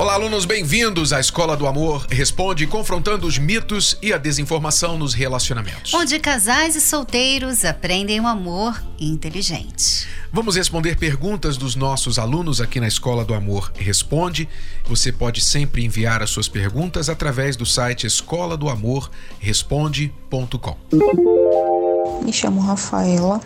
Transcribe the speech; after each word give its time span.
Olá, 0.00 0.14
alunos, 0.14 0.46
bem-vindos 0.46 1.12
à 1.12 1.20
Escola 1.20 1.54
do 1.54 1.66
Amor 1.66 2.06
Responde, 2.08 2.66
confrontando 2.66 3.26
os 3.26 3.36
mitos 3.36 3.98
e 4.00 4.14
a 4.14 4.16
desinformação 4.16 4.96
nos 4.96 5.12
relacionamentos. 5.12 5.92
Onde 5.92 6.18
casais 6.18 6.74
e 6.74 6.80
solteiros 6.80 7.66
aprendem 7.66 8.18
o 8.18 8.26
amor 8.26 8.82
inteligente. 8.98 10.08
Vamos 10.32 10.56
responder 10.56 10.96
perguntas 10.96 11.58
dos 11.58 11.76
nossos 11.76 12.18
alunos 12.18 12.62
aqui 12.62 12.80
na 12.80 12.88
Escola 12.88 13.26
do 13.26 13.34
Amor 13.34 13.70
Responde. 13.76 14.48
Você 14.86 15.12
pode 15.12 15.42
sempre 15.42 15.84
enviar 15.84 16.22
as 16.22 16.30
suas 16.30 16.48
perguntas 16.48 17.10
através 17.10 17.54
do 17.54 17.66
site 17.66 18.06
escola 18.06 18.56
do 18.56 18.70
amor 18.70 19.10
responde.com. 19.38 20.78
Me 22.24 22.32
chamo 22.32 22.62
Rafaela, 22.62 23.38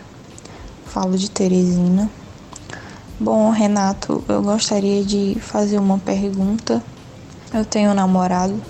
falo 0.85 1.17
de 1.17 1.29
Teresina. 1.29 2.09
Bom, 3.17 3.49
Renato, 3.49 4.21
eu 4.27 4.41
gostaria 4.41 5.01
de 5.01 5.37
fazer 5.39 5.79
uma 5.79 5.97
pergunta. 5.97 6.83
Eu 7.53 7.63
tenho 7.63 7.91
um 7.91 7.93
namorado 7.93 8.61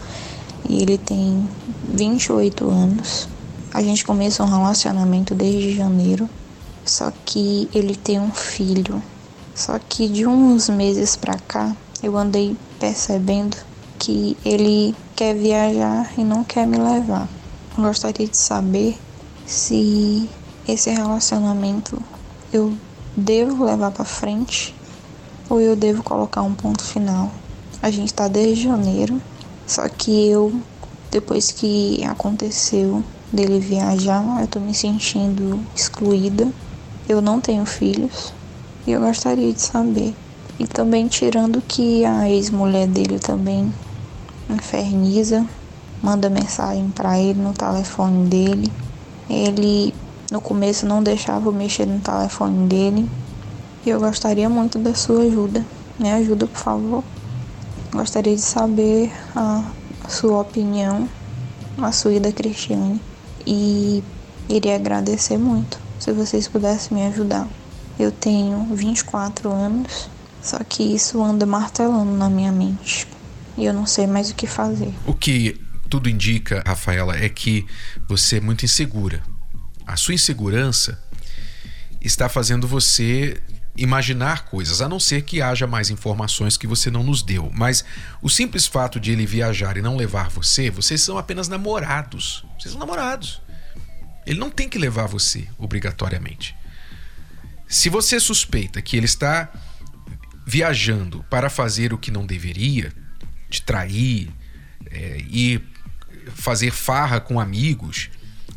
e 0.70 0.84
ele 0.84 0.99
tem 0.99 1.49
28 1.90 2.70
anos. 2.70 3.27
A 3.73 3.81
gente 3.81 4.05
começou 4.05 4.45
um 4.45 4.50
relacionamento 4.50 5.34
desde 5.34 5.76
janeiro, 5.76 6.30
só 6.86 7.12
que 7.26 7.67
ele 7.73 7.95
tem 7.95 8.20
um 8.20 8.30
filho. 8.30 9.02
Só 9.55 9.80
que 9.80 10.08
de 10.08 10.28
uns 10.28 10.70
meses 10.70 11.16
pra 11.16 11.39
cá, 11.39 11.75
eu 12.03 12.16
andei 12.16 12.55
percebendo 12.80 13.58
que 13.98 14.38
ele 14.45 14.95
quer 15.16 15.33
viajar 15.33 16.14
e 16.20 16.23
não 16.23 16.44
quer 16.44 16.67
me 16.67 16.77
levar. 16.77 17.27
Eu 17.75 17.83
gostaria 17.83 18.27
de 18.27 18.38
saber 18.38 18.95
se 19.44 20.30
esse 20.67 20.92
relacionamento 20.92 22.00
eu 22.53 22.77
devo 23.16 23.63
levar 23.63 23.91
para 23.91 24.05
frente 24.05 24.75
ou 25.49 25.61
eu 25.61 25.75
devo 25.75 26.03
colocar 26.03 26.41
um 26.41 26.53
ponto 26.53 26.83
final. 26.83 27.31
A 27.81 27.89
gente 27.91 28.08
está 28.08 28.27
desde 28.27 28.63
janeiro, 28.63 29.21
só 29.67 29.88
que 29.88 30.27
eu, 30.30 30.53
depois 31.11 31.52
que 31.52 32.03
aconteceu 32.03 33.03
dele 33.31 33.59
viajar, 33.59 34.23
eu 34.41 34.47
tô 34.47 34.59
me 34.59 34.73
sentindo 34.73 35.59
excluída. 35.75 36.52
Eu 37.08 37.21
não 37.21 37.39
tenho 37.39 37.66
filhos 37.66 38.33
e 38.88 38.91
eu 38.91 39.02
gostaria 39.02 39.53
de 39.53 39.61
saber. 39.61 40.16
E 40.58 40.66
também 40.66 41.08
tirando 41.08 41.61
que 41.61 42.03
a 42.05 42.30
ex-mulher 42.30 42.88
dele 42.88 43.19
também 43.19 43.71
inferniza, 44.49 45.45
manda 46.02 46.30
mensagem 46.30 46.89
para 46.89 47.19
ele 47.19 47.39
no 47.39 47.53
telefone 47.53 48.27
dele. 48.27 48.71
Ele 49.30 49.93
no 50.31 50.42
começo 50.42 50.86
não 50.86 51.04
deixava 51.04 51.48
eu 51.48 51.54
mexer 51.54 51.86
no 51.86 52.00
telefone 52.00 52.68
dele. 52.68 53.09
E 53.86 53.90
eu 53.90 54.00
gostaria 54.00 54.50
muito 54.50 54.80
da 54.80 54.95
sua 54.95 55.22
ajuda. 55.23 55.64
Me 56.00 56.12
ajuda, 56.12 56.48
por 56.48 56.58
favor. 56.58 57.04
Gostaria 57.92 58.36
de 58.36 58.42
saber 58.42 59.12
a, 59.36 59.64
sua 60.09 60.42
opinião, 60.42 61.08
a 61.78 61.92
sua 61.92 62.14
e 62.14 62.20
da 62.20 62.32
Cristiane. 62.32 63.00
E 63.45 64.04
iria 64.50 64.76
agradecer 64.76 65.38
muito 65.38 65.80
se 66.00 66.12
vocês 66.12 66.48
pudessem 66.48 66.98
me 66.98 67.06
ajudar. 67.06 67.48
Eu 67.98 68.12
tenho 68.12 68.66
24 68.73 69.50
anos, 69.50 70.10
só 70.42 70.58
que 70.67 70.84
isso 70.84 71.23
anda 71.23 71.45
martelando 71.45 72.12
na 72.12 72.30
minha 72.30 72.52
mente. 72.52 73.08
E 73.55 73.64
eu 73.64 73.73
não 73.73 73.86
sei 73.86 74.08
mais 74.08 74.32
o 74.32 74.36
que 74.36 74.48
fazer. 74.48 74.94
O 75.05 75.14
que 75.14 75.61
tudo 75.88 76.10
indica, 76.10 76.64
Rafaela, 76.66 77.16
é 77.16 77.30
que 77.30 77.66
você 78.08 78.38
é 78.38 78.42
muito 78.42 78.66
insegura 78.66 79.22
a 79.86 79.96
sua 79.96 80.14
insegurança 80.14 81.02
está 82.02 82.30
fazendo 82.30 82.68
você 82.68 83.42
imaginar 83.78 84.46
coisas, 84.46 84.82
a 84.82 84.88
não 84.88 85.00
ser 85.00 85.23
que 85.23 85.42
haja 85.42 85.68
mais 85.68 85.90
informações 85.90 86.56
que 86.58 86.68
você 86.68 86.90
não 86.90 87.04
nos 87.04 87.22
deu. 87.22 87.52
Mas 87.54 87.84
o 88.22 88.30
simples 88.30 88.66
fato 88.66 89.00
de 89.00 89.12
ele 89.12 89.26
viajar 89.26 89.76
e 89.76 89.82
não 89.82 89.98
levar 89.98 90.30
você, 90.30 90.70
vocês 90.70 91.02
são 91.02 91.18
apenas 91.18 91.48
namorados. 91.48 92.46
Vocês 92.58 92.72
são 92.72 92.80
namorados. 92.80 93.42
Ele 94.26 94.40
não 94.40 94.50
tem 94.50 94.70
que 94.70 94.78
levar 94.78 95.08
você 95.08 95.48
obrigatoriamente. 95.58 96.56
Se 97.67 97.90
você 97.90 98.20
suspeita 98.20 98.82
que 98.82 98.96
ele 98.96 99.06
está 99.06 99.52
viajando 100.46 101.26
para 101.30 101.50
fazer 101.50 101.92
o 101.94 101.98
que 101.98 102.12
não 102.12 102.26
deveria, 102.26 102.94
te 103.50 103.62
trair, 103.62 104.32
é, 104.92 105.17
e 105.30 105.62
fazer 106.34 106.72
farra 106.72 107.20
com 107.20 107.40
amigos, 107.40 108.10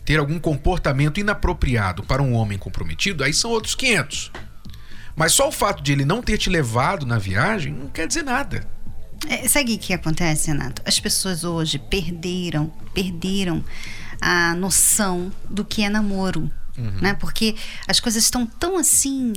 ter 0.08 0.18
algum 0.18 0.38
comportamento 0.38 1.20
inapropriado 1.20 2.02
para 2.02 2.22
um 2.22 2.32
homem 2.32 2.56
comprometido, 2.56 3.22
aí 3.22 3.34
são 3.34 3.50
outros 3.50 3.74
500. 3.74 4.32
Mas 5.14 5.32
só 5.32 5.48
o 5.48 5.52
fato 5.52 5.82
de 5.82 5.92
ele 5.92 6.06
não 6.06 6.22
ter 6.22 6.38
te 6.38 6.48
levado 6.48 7.04
na 7.04 7.18
viagem 7.18 7.74
não 7.74 7.88
quer 7.88 8.06
dizer 8.06 8.22
nada. 8.22 8.66
É, 9.28 9.46
sabe 9.46 9.74
o 9.74 9.78
que 9.78 9.92
acontece, 9.92 10.50
Renato? 10.50 10.80
As 10.86 10.98
pessoas 10.98 11.44
hoje 11.44 11.78
perderam, 11.78 12.72
perderam 12.94 13.62
a 14.18 14.54
noção 14.54 15.30
do 15.46 15.62
que 15.62 15.82
é 15.82 15.90
namoro. 15.90 16.50
Uhum. 16.78 17.00
Né? 17.02 17.12
Porque 17.12 17.54
as 17.86 18.00
coisas 18.00 18.24
estão 18.24 18.46
tão 18.46 18.78
assim 18.78 19.34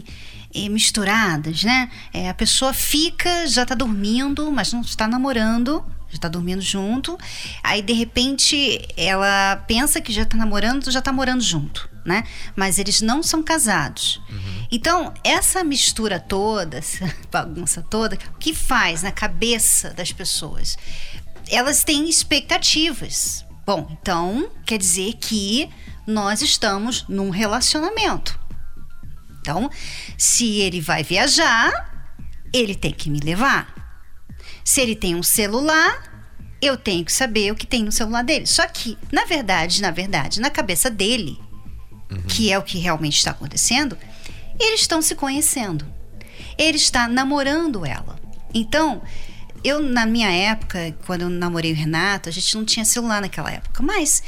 é, 0.55 0.69
misturadas, 0.69 1.65
né? 1.65 1.91
É, 2.13 2.29
a 2.29 2.33
pessoa 2.33 2.73
fica, 2.73 3.45
já 3.45 3.63
está 3.63 3.75
dormindo, 3.75 4.49
mas 4.53 4.71
não 4.71 4.79
está 4.79 5.05
namorando, 5.05 5.83
já 6.11 6.19
tá 6.19 6.27
dormindo 6.27 6.61
junto. 6.61 7.17
Aí, 7.63 7.81
de 7.81 7.94
repente, 7.94 8.88
ela 8.97 9.55
pensa 9.67 10.01
que 10.01 10.11
já 10.11 10.25
tá 10.25 10.38
namorando, 10.38 10.91
já 10.91 11.01
tá 11.01 11.11
morando 11.11 11.41
junto, 11.41 11.89
né? 12.05 12.23
Mas 12.55 12.77
eles 12.77 13.01
não 13.01 13.23
são 13.23 13.41
casados. 13.41 14.22
Uhum. 14.29 14.67
Então, 14.72 15.13
essa 15.23 15.63
mistura 15.63 16.19
toda, 16.19 16.77
essa 16.77 17.13
bagunça 17.31 17.81
toda, 17.81 18.16
o 18.16 18.38
que 18.38 18.53
faz 18.53 19.03
na 19.03 19.11
cabeça 19.11 19.91
das 19.91 20.11
pessoas? 20.11 20.77
Elas 21.49 21.83
têm 21.83 22.09
expectativas. 22.09 23.45
Bom, 23.66 23.88
então 24.01 24.49
quer 24.66 24.78
dizer 24.78 25.13
que 25.13 25.69
nós 26.05 26.41
estamos 26.41 27.05
num 27.07 27.29
relacionamento. 27.29 28.39
Então, 29.39 29.69
se 30.17 30.59
ele 30.59 30.79
vai 30.79 31.03
viajar, 31.03 32.05
ele 32.53 32.75
tem 32.75 32.91
que 32.91 33.09
me 33.09 33.19
levar. 33.19 33.80
Se 34.63 34.81
ele 34.81 34.95
tem 34.95 35.16
um 35.16 35.23
celular, 35.23 36.11
eu 36.61 36.77
tenho 36.77 37.03
que 37.03 37.11
saber 37.11 37.51
o 37.51 37.55
que 37.55 37.66
tem 37.66 37.83
no 37.83 37.91
celular 37.91 38.23
dele. 38.23 38.45
Só 38.45 38.66
que, 38.67 38.97
na 39.11 39.25
verdade, 39.25 39.81
na 39.81 39.91
verdade, 39.91 40.39
na 40.39 40.49
cabeça 40.49 40.89
dele, 40.89 41.39
uhum. 42.09 42.22
que 42.23 42.51
é 42.51 42.57
o 42.57 42.63
que 42.63 42.77
realmente 42.77 43.17
está 43.17 43.31
acontecendo, 43.31 43.97
eles 44.59 44.81
estão 44.81 45.01
se 45.01 45.16
conhecendo. 45.16 45.85
Ele 46.57 46.77
está 46.77 47.07
namorando 47.07 47.85
ela. 47.85 48.19
Então, 48.53 49.01
eu, 49.63 49.81
na 49.81 50.05
minha 50.05 50.29
época, 50.29 50.95
quando 51.05 51.22
eu 51.22 51.29
namorei 51.29 51.72
o 51.72 51.75
Renato, 51.75 52.29
a 52.29 52.31
gente 52.31 52.55
não 52.55 52.63
tinha 52.63 52.85
celular 52.85 53.22
naquela 53.22 53.51
época. 53.51 53.81
Mas, 53.81 54.22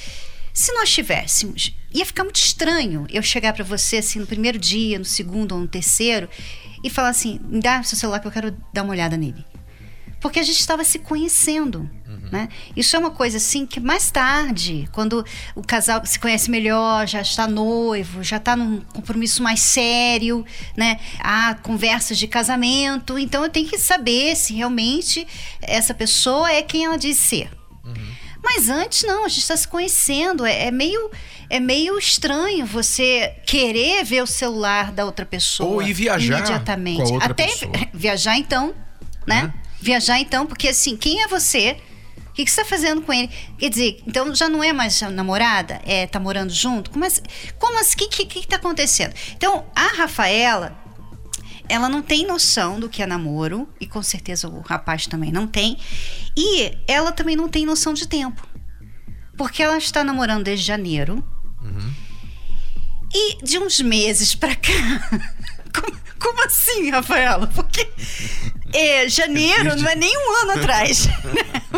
se 0.52 0.72
nós 0.74 0.92
tivéssemos, 0.92 1.76
ia 1.94 2.06
ficar 2.06 2.24
muito 2.24 2.38
estranho 2.38 3.06
eu 3.12 3.22
chegar 3.22 3.54
para 3.54 3.64
você, 3.64 3.98
assim, 3.98 4.20
no 4.20 4.26
primeiro 4.26 4.58
dia, 4.58 4.98
no 4.98 5.06
segundo 5.06 5.54
ou 5.54 5.62
no 5.62 5.68
terceiro, 5.68 6.28
e 6.84 6.90
falar 6.90 7.10
assim: 7.10 7.40
me 7.44 7.60
dá 7.60 7.84
seu 7.84 7.98
celular 7.98 8.20
que 8.20 8.28
eu 8.28 8.32
quero 8.32 8.58
dar 8.74 8.84
uma 8.84 8.92
olhada 8.92 9.18
nele 9.18 9.46
porque 10.24 10.40
a 10.40 10.44
gente 10.44 10.62
estava 10.62 10.86
se 10.86 11.00
conhecendo. 11.00 11.80
Uhum. 12.08 12.30
Né? 12.32 12.48
Isso 12.78 12.96
é 12.96 13.00
uma 13.00 13.12
coisa 13.12 13.36
assim 13.36 13.66
que 13.66 13.82
mais 13.82 14.10
tarde, 14.10 14.88
quando 14.94 15.24
o 15.54 15.62
casal 15.62 16.04
se 16.06 16.18
conhece 16.18 16.50
melhor, 16.50 17.06
já 17.06 17.20
está 17.20 17.46
noivo, 17.46 18.24
já 18.24 18.38
está 18.38 18.56
num 18.56 18.80
compromisso 18.80 19.44
mais 19.44 19.60
sério, 19.60 20.46
né? 20.78 20.98
há 21.20 21.56
conversas 21.56 22.18
de 22.18 22.26
casamento, 22.26 23.20
então 23.20 23.44
eu 23.44 23.50
tenho 23.50 23.68
que 23.68 23.78
saber 23.78 24.34
se 24.38 24.54
realmente 24.54 25.28
essa 25.62 25.94
pessoa 25.94 26.50
é 26.50 26.62
quem 26.62 26.86
ela 26.86 26.98
diz 26.98 27.18
ser. 27.18 27.52
Uhum. 27.84 28.14
Mas 28.42 28.70
antes 28.70 29.04
não, 29.04 29.26
a 29.26 29.28
gente 29.28 29.42
está 29.42 29.58
se 29.58 29.68
conhecendo, 29.68 30.46
é, 30.46 30.68
é, 30.68 30.72
meio 30.72 31.12
é 31.50 31.60
meio 31.60 31.98
estranho 32.00 32.66
você 32.66 33.36
querer 33.46 34.06
ver 34.06 34.24
o 34.24 34.28
celular 34.28 34.94
da 34.94 35.04
outra 35.04 35.26
pessoa 35.26 35.70
ou 35.70 35.82
ir 35.82 35.92
viajar 35.92 36.38
imediatamente, 36.38 37.14
até 37.20 37.48
pessoa. 37.48 37.74
viajar 37.94 38.38
então, 38.38 38.74
né? 39.28 39.54
Viajar 39.84 40.18
então, 40.18 40.46
porque 40.46 40.70
assim, 40.70 40.96
quem 40.96 41.22
é 41.22 41.28
você? 41.28 41.76
O 42.30 42.34
que, 42.34 42.50
você 42.50 42.62
está 42.62 42.64
fazendo 42.64 43.02
com 43.02 43.12
ele? 43.12 43.30
Quer 43.60 43.70
dizer, 43.70 44.02
então 44.08 44.34
já 44.34 44.48
não 44.48 44.64
é 44.64 44.72
mais 44.72 45.02
namorada? 45.02 45.82
É, 45.84 46.08
tá 46.08 46.22
morando 46.22 46.54
junto? 46.54 46.90
Como 46.90 47.04
assim? 47.04 47.22
Como 47.60 47.78
assim? 47.78 47.96
O 47.96 47.98
que, 47.98 48.08
que, 48.08 48.26
que 48.26 48.48
tá 48.48 48.56
acontecendo? 48.56 49.14
Então, 49.36 49.66
a 49.76 49.88
Rafaela, 49.88 50.74
ela 51.68 51.90
não 51.90 52.02
tem 52.02 52.26
noção 52.26 52.80
do 52.80 52.88
que 52.88 53.04
é 53.04 53.06
namoro, 53.06 53.68
e 53.78 53.86
com 53.86 54.02
certeza 54.02 54.48
o 54.48 54.62
rapaz 54.62 55.06
também 55.06 55.34
não 55.34 55.46
tem, 55.46 55.78
e 56.36 56.72
ela 56.88 57.12
também 57.12 57.36
não 57.36 57.50
tem 57.50 57.66
noção 57.66 57.94
de 57.94 58.08
tempo. 58.08 58.48
Porque 59.38 59.62
ela 59.62 59.78
está 59.78 60.02
namorando 60.02 60.46
desde 60.46 60.66
janeiro, 60.66 61.22
uhum. 61.62 61.94
e 63.14 63.44
de 63.44 63.60
uns 63.60 63.82
meses 63.82 64.34
para 64.34 64.56
cá. 64.56 64.72
como, 65.76 66.00
como 66.18 66.46
assim, 66.46 66.90
Rafaela? 66.90 67.48
Porque 67.48 67.92
É, 68.74 69.08
janeiro 69.08 69.76
não 69.76 69.90
é 69.90 69.96
nem 69.96 70.18
um 70.18 70.42
ano 70.42 70.52
atrás. 70.54 71.08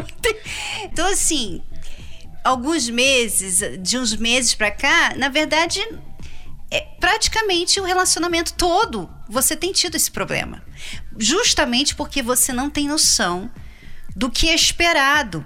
então, 0.84 1.08
assim, 1.08 1.62
alguns 2.44 2.90
meses, 2.90 3.62
de 3.82 3.98
uns 3.98 4.16
meses 4.16 4.56
para 4.56 4.72
cá, 4.72 5.14
na 5.16 5.30
verdade, 5.30 5.86
é 6.72 6.82
praticamente 7.00 7.80
o 7.80 7.84
relacionamento 7.84 8.54
todo 8.54 9.10
você 9.28 9.56
tem 9.56 9.72
tido 9.72 9.96
esse 9.96 10.12
problema. 10.12 10.64
Justamente 11.18 11.96
porque 11.96 12.22
você 12.22 12.54
não 12.54 12.70
tem 12.70 12.88
noção 12.88 13.50
do 14.16 14.30
que 14.30 14.50
é 14.50 14.56
esperado, 14.56 15.46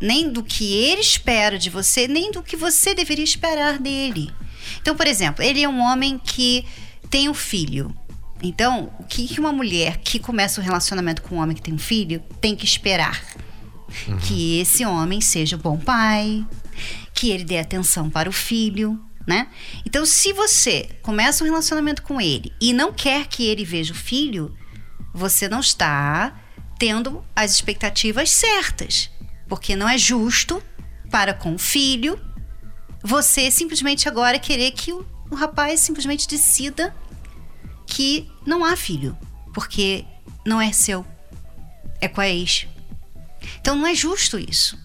nem 0.00 0.30
do 0.30 0.42
que 0.42 0.72
ele 0.72 1.00
espera 1.00 1.58
de 1.58 1.68
você, 1.68 2.06
nem 2.06 2.30
do 2.30 2.42
que 2.42 2.56
você 2.56 2.94
deveria 2.94 3.24
esperar 3.24 3.78
dele. 3.78 4.32
Então, 4.80 4.96
por 4.96 5.06
exemplo, 5.06 5.44
ele 5.44 5.62
é 5.62 5.68
um 5.68 5.80
homem 5.80 6.18
que 6.18 6.64
tem 7.10 7.28
um 7.28 7.34
filho. 7.34 7.94
Então, 8.42 8.92
o 8.98 9.04
que 9.04 9.38
uma 9.40 9.52
mulher 9.52 9.98
que 9.98 10.18
começa 10.18 10.60
um 10.60 10.64
relacionamento 10.64 11.22
com 11.22 11.36
um 11.36 11.38
homem 11.38 11.56
que 11.56 11.62
tem 11.62 11.74
um 11.74 11.78
filho 11.78 12.22
tem 12.40 12.54
que 12.54 12.64
esperar? 12.64 13.22
Uhum. 14.06 14.18
Que 14.18 14.60
esse 14.60 14.84
homem 14.84 15.20
seja 15.20 15.56
um 15.56 15.60
bom 15.60 15.78
pai, 15.78 16.44
que 17.14 17.30
ele 17.30 17.44
dê 17.44 17.58
atenção 17.58 18.10
para 18.10 18.28
o 18.28 18.32
filho, 18.32 19.00
né? 19.26 19.48
Então, 19.84 20.04
se 20.04 20.32
você 20.32 20.88
começa 21.02 21.42
um 21.42 21.46
relacionamento 21.46 22.02
com 22.02 22.20
ele 22.20 22.52
e 22.60 22.72
não 22.72 22.92
quer 22.92 23.26
que 23.26 23.44
ele 23.44 23.64
veja 23.64 23.92
o 23.92 23.96
filho, 23.96 24.54
você 25.14 25.48
não 25.48 25.60
está 25.60 26.38
tendo 26.78 27.24
as 27.34 27.52
expectativas 27.52 28.30
certas, 28.30 29.10
porque 29.48 29.74
não 29.74 29.88
é 29.88 29.96
justo 29.96 30.62
para 31.10 31.32
com 31.32 31.54
o 31.54 31.58
filho 31.58 32.20
você 33.06 33.52
simplesmente 33.52 34.08
agora 34.08 34.36
querer 34.36 34.72
que 34.72 34.92
o, 34.92 35.06
o 35.30 35.34
rapaz 35.36 35.78
simplesmente 35.78 36.26
decida 36.26 36.92
que 37.96 38.30
não 38.44 38.62
há 38.62 38.76
filho, 38.76 39.16
porque 39.54 40.04
não 40.44 40.60
é 40.60 40.70
seu, 40.70 41.02
é 41.98 42.06
com 42.06 42.20
a 42.20 42.28
ex. 42.28 42.66
Então 43.58 43.74
não 43.74 43.86
é 43.86 43.94
justo 43.94 44.38
isso. 44.38 44.78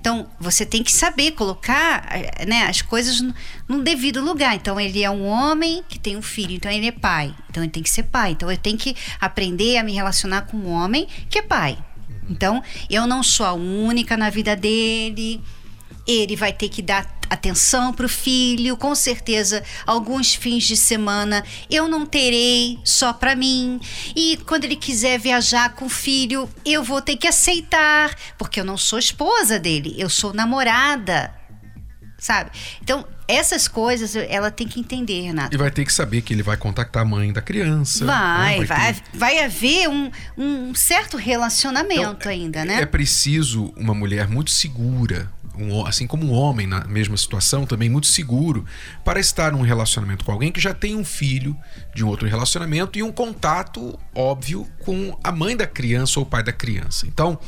Então 0.00 0.26
você 0.40 0.64
tem 0.64 0.82
que 0.82 0.90
saber 0.90 1.32
colocar 1.32 2.08
né, 2.48 2.62
as 2.62 2.80
coisas 2.80 3.22
no 3.68 3.82
devido 3.82 4.22
lugar. 4.22 4.54
Então 4.54 4.80
ele 4.80 5.02
é 5.02 5.10
um 5.10 5.26
homem 5.26 5.84
que 5.86 5.98
tem 5.98 6.16
um 6.16 6.22
filho, 6.22 6.54
então 6.54 6.72
ele 6.72 6.86
é 6.86 6.92
pai. 6.92 7.34
Então 7.50 7.62
ele 7.62 7.70
tem 7.70 7.82
que 7.82 7.90
ser 7.90 8.04
pai. 8.04 8.30
Então 8.30 8.50
eu 8.50 8.56
tenho 8.56 8.78
que 8.78 8.96
aprender 9.20 9.76
a 9.76 9.84
me 9.84 9.92
relacionar 9.92 10.42
com 10.42 10.56
um 10.56 10.70
homem 10.70 11.06
que 11.28 11.40
é 11.40 11.42
pai. 11.42 11.76
Então 12.30 12.62
eu 12.88 13.06
não 13.06 13.22
sou 13.22 13.44
a 13.44 13.52
única 13.52 14.16
na 14.16 14.30
vida 14.30 14.56
dele. 14.56 15.42
Ele 16.06 16.36
vai 16.36 16.54
ter 16.54 16.70
que 16.70 16.80
dar 16.80 17.04
atenção 17.28 17.92
para 17.92 18.06
o 18.06 18.08
filho, 18.08 18.76
com 18.76 18.94
certeza 18.94 19.62
alguns 19.86 20.34
fins 20.34 20.64
de 20.64 20.76
semana 20.76 21.44
eu 21.70 21.88
não 21.88 22.06
terei 22.06 22.78
só 22.84 23.12
para 23.12 23.34
mim. 23.34 23.80
E 24.14 24.38
quando 24.46 24.64
ele 24.64 24.76
quiser 24.76 25.18
viajar 25.18 25.74
com 25.74 25.86
o 25.86 25.90
filho, 25.90 26.48
eu 26.64 26.82
vou 26.82 27.00
ter 27.00 27.16
que 27.16 27.26
aceitar, 27.26 28.14
porque 28.38 28.60
eu 28.60 28.64
não 28.64 28.76
sou 28.76 28.98
esposa 28.98 29.58
dele, 29.58 29.94
eu 29.98 30.08
sou 30.08 30.32
namorada. 30.32 31.34
Sabe? 32.18 32.50
Então, 32.82 33.06
essas 33.28 33.68
coisas 33.68 34.16
ela 34.16 34.50
tem 34.50 34.66
que 34.66 34.80
entender, 34.80 35.20
Renato. 35.20 35.54
E 35.54 35.58
vai 35.58 35.70
ter 35.70 35.84
que 35.84 35.92
saber 35.92 36.22
que 36.22 36.32
ele 36.32 36.42
vai 36.42 36.56
contactar 36.56 37.02
a 37.02 37.04
mãe 37.04 37.32
da 37.32 37.42
criança. 37.42 38.06
Vai, 38.06 38.60
né? 38.60 38.64
vai, 38.64 38.78
vai, 38.78 38.94
ter... 38.94 39.02
vai, 39.12 39.44
haver 39.44 39.88
um, 39.88 40.10
um 40.36 40.74
certo 40.74 41.16
relacionamento 41.16 42.00
então, 42.20 42.32
ainda, 42.32 42.64
né? 42.64 42.80
É 42.80 42.86
preciso 42.86 43.72
uma 43.76 43.94
mulher 43.94 44.28
muito 44.28 44.50
segura 44.50 45.30
um, 45.58 45.86
assim 45.86 46.06
como 46.06 46.26
um 46.26 46.32
homem 46.32 46.66
na 46.66 46.84
mesma 46.84 47.16
situação, 47.16 47.66
também 47.66 47.88
muito 47.88 48.06
seguro 48.06 48.64
para 49.04 49.18
estar 49.18 49.52
num 49.52 49.62
relacionamento 49.62 50.24
com 50.24 50.32
alguém 50.32 50.52
que 50.52 50.60
já 50.60 50.74
tem 50.74 50.96
um 50.96 51.04
filho 51.04 51.56
de 51.94 52.04
um 52.04 52.08
outro 52.08 52.28
relacionamento 52.28 52.98
e 52.98 53.02
um 53.02 53.12
contato 53.12 53.98
óbvio 54.14 54.66
com 54.84 55.18
a 55.22 55.32
mãe 55.32 55.56
da 55.56 55.66
criança 55.66 56.18
ou 56.18 56.26
o 56.26 56.28
pai 56.28 56.42
da 56.42 56.52
criança. 56.52 57.06
Então, 57.06 57.38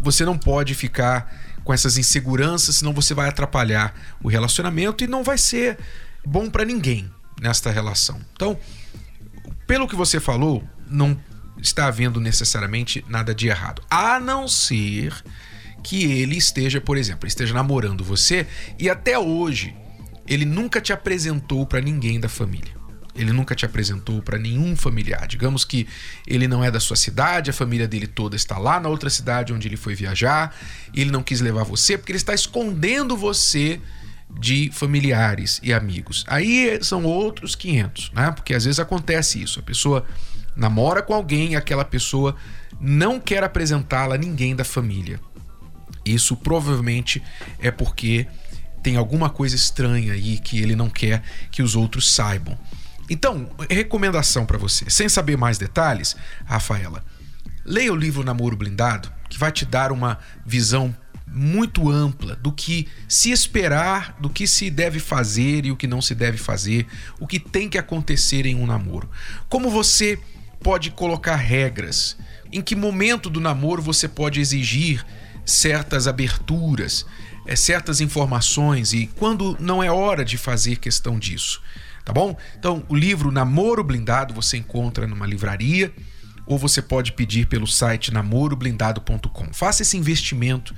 você 0.00 0.24
não 0.24 0.38
pode 0.38 0.74
ficar 0.74 1.32
com 1.64 1.72
essas 1.72 1.98
inseguranças, 1.98 2.76
senão 2.76 2.92
você 2.92 3.12
vai 3.12 3.28
atrapalhar 3.28 3.94
o 4.22 4.28
relacionamento 4.28 5.04
e 5.04 5.06
não 5.06 5.22
vai 5.22 5.36
ser 5.36 5.78
bom 6.24 6.48
para 6.48 6.64
ninguém 6.64 7.10
nesta 7.40 7.70
relação. 7.70 8.20
Então, 8.32 8.58
pelo 9.66 9.86
que 9.86 9.96
você 9.96 10.18
falou, 10.18 10.64
não 10.88 11.18
está 11.60 11.86
havendo 11.86 12.20
necessariamente 12.20 13.04
nada 13.08 13.34
de 13.34 13.48
errado, 13.48 13.82
a 13.90 14.18
não 14.18 14.48
ser 14.48 15.12
que 15.88 16.04
ele 16.04 16.36
esteja, 16.36 16.82
por 16.82 16.98
exemplo, 16.98 17.26
esteja 17.26 17.54
namorando 17.54 18.04
você 18.04 18.46
e 18.78 18.90
até 18.90 19.18
hoje 19.18 19.74
ele 20.26 20.44
nunca 20.44 20.82
te 20.82 20.92
apresentou 20.92 21.64
para 21.64 21.80
ninguém 21.80 22.20
da 22.20 22.28
família. 22.28 22.76
Ele 23.16 23.32
nunca 23.32 23.54
te 23.54 23.64
apresentou 23.64 24.20
para 24.20 24.38
nenhum 24.38 24.76
familiar. 24.76 25.26
Digamos 25.26 25.64
que 25.64 25.88
ele 26.26 26.46
não 26.46 26.62
é 26.62 26.70
da 26.70 26.78
sua 26.78 26.94
cidade, 26.94 27.48
a 27.48 27.54
família 27.54 27.88
dele 27.88 28.06
toda 28.06 28.36
está 28.36 28.58
lá 28.58 28.78
na 28.78 28.90
outra 28.90 29.08
cidade 29.08 29.50
onde 29.50 29.66
ele 29.66 29.78
foi 29.78 29.94
viajar, 29.94 30.54
e 30.92 31.00
ele 31.00 31.10
não 31.10 31.22
quis 31.22 31.40
levar 31.40 31.64
você 31.64 31.96
porque 31.96 32.12
ele 32.12 32.18
está 32.18 32.34
escondendo 32.34 33.16
você 33.16 33.80
de 34.38 34.70
familiares 34.70 35.58
e 35.62 35.72
amigos. 35.72 36.22
Aí 36.28 36.78
são 36.82 37.02
outros 37.04 37.54
500, 37.54 38.12
né? 38.12 38.30
Porque 38.32 38.52
às 38.52 38.66
vezes 38.66 38.78
acontece 38.78 39.42
isso. 39.42 39.58
A 39.58 39.62
pessoa 39.62 40.04
namora 40.54 41.00
com 41.00 41.14
alguém 41.14 41.52
e 41.52 41.56
aquela 41.56 41.84
pessoa 41.84 42.36
não 42.78 43.18
quer 43.18 43.42
apresentá-la 43.42 44.16
a 44.16 44.18
ninguém 44.18 44.54
da 44.54 44.64
família. 44.64 45.18
Isso 46.12 46.36
provavelmente 46.36 47.22
é 47.58 47.70
porque 47.70 48.26
tem 48.82 48.96
alguma 48.96 49.28
coisa 49.28 49.56
estranha 49.56 50.12
aí 50.12 50.38
que 50.38 50.60
ele 50.60 50.76
não 50.76 50.88
quer 50.88 51.22
que 51.50 51.62
os 51.62 51.74
outros 51.74 52.12
saibam. 52.12 52.56
Então, 53.10 53.50
recomendação 53.70 54.44
para 54.44 54.58
você, 54.58 54.88
sem 54.90 55.08
saber 55.08 55.36
mais 55.36 55.56
detalhes, 55.56 56.14
Rafaela, 56.44 57.04
leia 57.64 57.92
o 57.92 57.96
livro 57.96 58.24
Namoro 58.24 58.56
Blindado, 58.56 59.10
que 59.28 59.38
vai 59.38 59.50
te 59.50 59.64
dar 59.64 59.92
uma 59.92 60.18
visão 60.44 60.94
muito 61.26 61.90
ampla 61.90 62.36
do 62.36 62.52
que 62.52 62.88
se 63.06 63.30
esperar, 63.30 64.16
do 64.20 64.30
que 64.30 64.46
se 64.46 64.70
deve 64.70 64.98
fazer 64.98 65.66
e 65.66 65.70
o 65.70 65.76
que 65.76 65.86
não 65.86 66.00
se 66.00 66.14
deve 66.14 66.38
fazer, 66.38 66.86
o 67.20 67.26
que 67.26 67.38
tem 67.38 67.68
que 67.68 67.78
acontecer 67.78 68.46
em 68.46 68.54
um 68.54 68.66
namoro. 68.66 69.10
Como 69.48 69.70
você 69.70 70.18
pode 70.62 70.90
colocar 70.90 71.36
regras, 71.36 72.16
em 72.50 72.62
que 72.62 72.74
momento 72.74 73.28
do 73.28 73.40
namoro 73.40 73.82
você 73.82 74.08
pode 74.08 74.40
exigir 74.40 75.04
certas 75.48 76.06
aberturas, 76.06 77.06
é, 77.46 77.56
certas 77.56 78.00
informações 78.00 78.92
e 78.92 79.06
quando 79.06 79.56
não 79.58 79.82
é 79.82 79.90
hora 79.90 80.24
de 80.24 80.36
fazer 80.36 80.76
questão 80.76 81.18
disso. 81.18 81.62
Tá 82.04 82.12
bom? 82.12 82.36
Então, 82.58 82.84
o 82.88 82.94
livro 82.94 83.30
Namoro 83.30 83.84
Blindado 83.84 84.32
você 84.32 84.56
encontra 84.56 85.06
numa 85.06 85.26
livraria 85.26 85.92
ou 86.46 86.58
você 86.58 86.80
pode 86.80 87.12
pedir 87.12 87.46
pelo 87.46 87.66
site 87.66 88.12
namoroblindado.com. 88.12 89.52
Faça 89.52 89.82
esse 89.82 89.96
investimento 89.96 90.74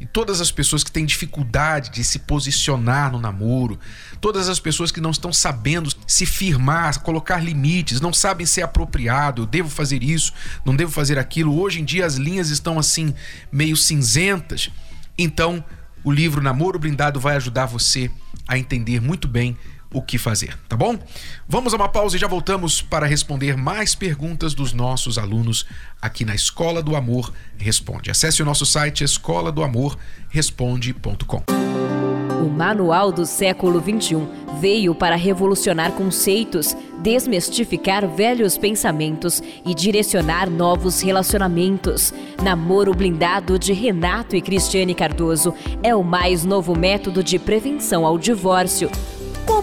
e 0.00 0.06
todas 0.06 0.40
as 0.40 0.50
pessoas 0.50 0.84
que 0.84 0.92
têm 0.92 1.06
dificuldade 1.06 1.90
de 1.90 2.04
se 2.04 2.18
posicionar 2.20 3.10
no 3.10 3.18
namoro, 3.18 3.78
todas 4.20 4.48
as 4.48 4.60
pessoas 4.60 4.92
que 4.92 5.00
não 5.00 5.10
estão 5.10 5.32
sabendo 5.32 5.90
se 6.06 6.26
firmar, 6.26 7.00
colocar 7.00 7.42
limites, 7.42 8.00
não 8.00 8.12
sabem 8.12 8.46
se 8.46 8.60
é 8.60 8.64
apropriado, 8.64 9.42
eu 9.42 9.46
devo 9.46 9.68
fazer 9.68 10.02
isso, 10.02 10.32
não 10.64 10.76
devo 10.76 10.92
fazer 10.92 11.18
aquilo. 11.18 11.58
Hoje 11.58 11.80
em 11.80 11.84
dia 11.84 12.04
as 12.04 12.16
linhas 12.16 12.50
estão 12.50 12.78
assim 12.78 13.14
meio 13.50 13.76
cinzentas. 13.76 14.70
Então, 15.18 15.64
o 16.04 16.12
livro 16.12 16.42
Namoro 16.42 16.78
Blindado 16.78 17.18
vai 17.18 17.36
ajudar 17.36 17.66
você 17.66 18.10
a 18.46 18.58
entender 18.58 19.00
muito 19.00 19.26
bem 19.26 19.56
o 19.92 20.02
que 20.02 20.18
fazer, 20.18 20.58
tá 20.68 20.76
bom? 20.76 20.98
Vamos 21.48 21.72
a 21.72 21.76
uma 21.76 21.88
pausa 21.88 22.16
e 22.16 22.18
já 22.18 22.26
voltamos 22.26 22.82
para 22.82 23.06
responder 23.06 23.56
mais 23.56 23.94
perguntas 23.94 24.54
dos 24.54 24.72
nossos 24.72 25.18
alunos 25.18 25.66
aqui 26.00 26.24
na 26.24 26.34
Escola 26.34 26.82
do 26.82 26.96
Amor 26.96 27.32
Responde. 27.56 28.10
Acesse 28.10 28.42
o 28.42 28.44
nosso 28.44 28.66
site 28.66 29.04
escola 29.04 29.50
do 29.50 29.62
amor 29.62 29.96
responde.com. 30.28 31.42
O 32.42 32.48
Manual 32.50 33.10
do 33.10 33.24
Século 33.24 33.80
XXI 33.80 34.28
veio 34.60 34.94
para 34.94 35.16
revolucionar 35.16 35.92
conceitos, 35.92 36.76
desmistificar 36.98 38.06
velhos 38.06 38.58
pensamentos 38.58 39.42
e 39.64 39.74
direcionar 39.74 40.50
novos 40.50 41.00
relacionamentos. 41.00 42.12
Namoro 42.42 42.92
Blindado 42.92 43.58
de 43.58 43.72
Renato 43.72 44.36
e 44.36 44.42
Cristiane 44.42 44.94
Cardoso 44.94 45.54
é 45.82 45.94
o 45.94 46.04
mais 46.04 46.44
novo 46.44 46.76
método 46.76 47.24
de 47.24 47.38
prevenção 47.38 48.04
ao 48.04 48.18
divórcio 48.18 48.90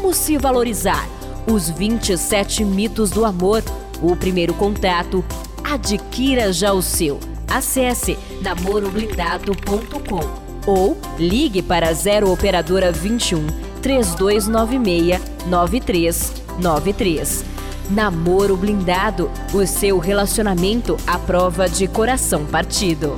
como 0.03 0.13
se 0.13 0.37
valorizar? 0.37 1.07
Os 1.49 1.69
27 1.69 2.65
mitos 2.65 3.09
do 3.09 3.23
amor. 3.23 3.63
O 4.01 4.17
primeiro 4.17 4.53
contato. 4.53 5.23
Adquira 5.63 6.51
já 6.51 6.73
o 6.73 6.81
seu. 6.81 7.21
Acesse 7.47 8.19
namoroblindado.com 8.41 10.43
ou 10.69 10.97
ligue 11.17 11.61
para 11.61 11.93
0 11.93 12.29
operadora 12.29 12.91
21 12.91 13.47
3296 13.81 15.21
9393. 15.47 17.45
Namoro 17.89 18.57
Blindado, 18.57 19.31
o 19.53 19.65
seu 19.65 19.99
relacionamento 19.99 20.97
à 21.07 21.17
prova 21.17 21.69
de 21.69 21.87
coração 21.87 22.45
partido. 22.45 23.15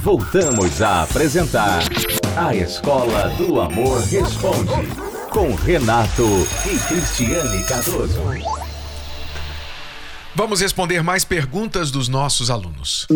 Voltamos 0.00 0.80
a 0.82 1.02
apresentar 1.02 1.82
a 2.36 2.54
Escola 2.54 3.28
do 3.36 3.60
Amor 3.60 4.00
Responde, 4.00 4.88
com 5.30 5.54
Renato 5.54 6.22
e 6.64 6.78
Cristiane 6.88 7.62
Cardoso. 7.64 8.20
Vamos 10.34 10.60
responder 10.60 11.02
mais 11.02 11.24
perguntas 11.24 11.90
dos 11.90 12.08
nossos 12.08 12.50
alunos. 12.50 13.06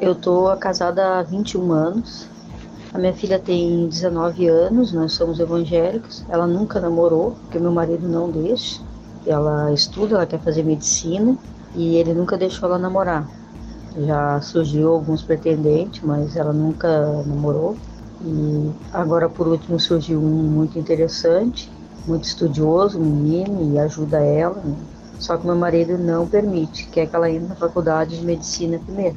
Eu 0.00 0.14
tô 0.14 0.54
casada 0.56 1.18
há 1.18 1.22
21 1.22 1.72
anos. 1.72 2.28
A 2.92 2.98
minha 2.98 3.14
filha 3.14 3.38
tem 3.38 3.88
19 3.88 4.46
anos, 4.48 4.92
nós 4.92 5.12
somos 5.12 5.40
evangélicos. 5.40 6.24
Ela 6.28 6.46
nunca 6.46 6.80
namorou, 6.80 7.36
porque 7.42 7.58
meu 7.58 7.72
marido 7.72 8.06
não 8.06 8.30
deixa. 8.30 8.82
Ela 9.26 9.72
estuda, 9.72 10.16
ela 10.16 10.26
quer 10.26 10.40
fazer 10.40 10.62
medicina 10.62 11.36
e 11.74 11.96
ele 11.96 12.12
nunca 12.12 12.36
deixou 12.36 12.68
ela 12.68 12.78
namorar. 12.78 13.37
Já 14.06 14.40
surgiu 14.40 14.92
alguns 14.92 15.22
pretendentes, 15.22 16.02
mas 16.02 16.36
ela 16.36 16.52
nunca 16.52 17.22
namorou. 17.26 17.76
E 18.24 18.70
agora 18.92 19.28
por 19.28 19.46
último 19.48 19.78
surgiu 19.78 20.20
um 20.20 20.42
muito 20.42 20.78
interessante, 20.78 21.70
muito 22.06 22.24
estudioso, 22.24 22.98
menino, 22.98 23.74
e 23.74 23.78
ajuda 23.78 24.18
ela. 24.18 24.60
Né? 24.64 24.76
Só 25.18 25.36
que 25.36 25.46
meu 25.46 25.56
marido 25.56 25.98
não 25.98 26.26
permite, 26.26 26.88
quer 26.88 27.08
que 27.08 27.16
ela 27.16 27.30
entre 27.30 27.48
na 27.48 27.54
faculdade 27.54 28.18
de 28.18 28.24
medicina 28.24 28.78
primeiro. 28.78 29.16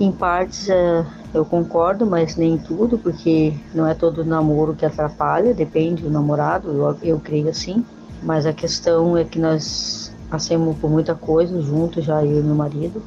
Em 0.00 0.12
partes 0.12 0.68
é, 0.68 1.06
eu 1.34 1.44
concordo, 1.44 2.06
mas 2.06 2.36
nem 2.36 2.56
tudo, 2.56 2.98
porque 2.98 3.52
não 3.74 3.86
é 3.86 3.94
todo 3.94 4.24
namoro 4.24 4.74
que 4.74 4.86
atrapalha, 4.86 5.52
depende 5.52 6.02
do 6.02 6.10
namorado, 6.10 6.70
eu, 6.70 6.96
eu 7.02 7.20
creio 7.20 7.48
assim. 7.48 7.84
Mas 8.22 8.46
a 8.46 8.52
questão 8.52 9.16
é 9.16 9.24
que 9.24 9.38
nós 9.38 10.12
passamos 10.30 10.76
por 10.78 10.90
muita 10.90 11.14
coisa 11.14 11.60
juntos, 11.60 12.04
já 12.04 12.24
eu 12.24 12.40
e 12.40 12.42
meu 12.42 12.54
marido. 12.54 13.02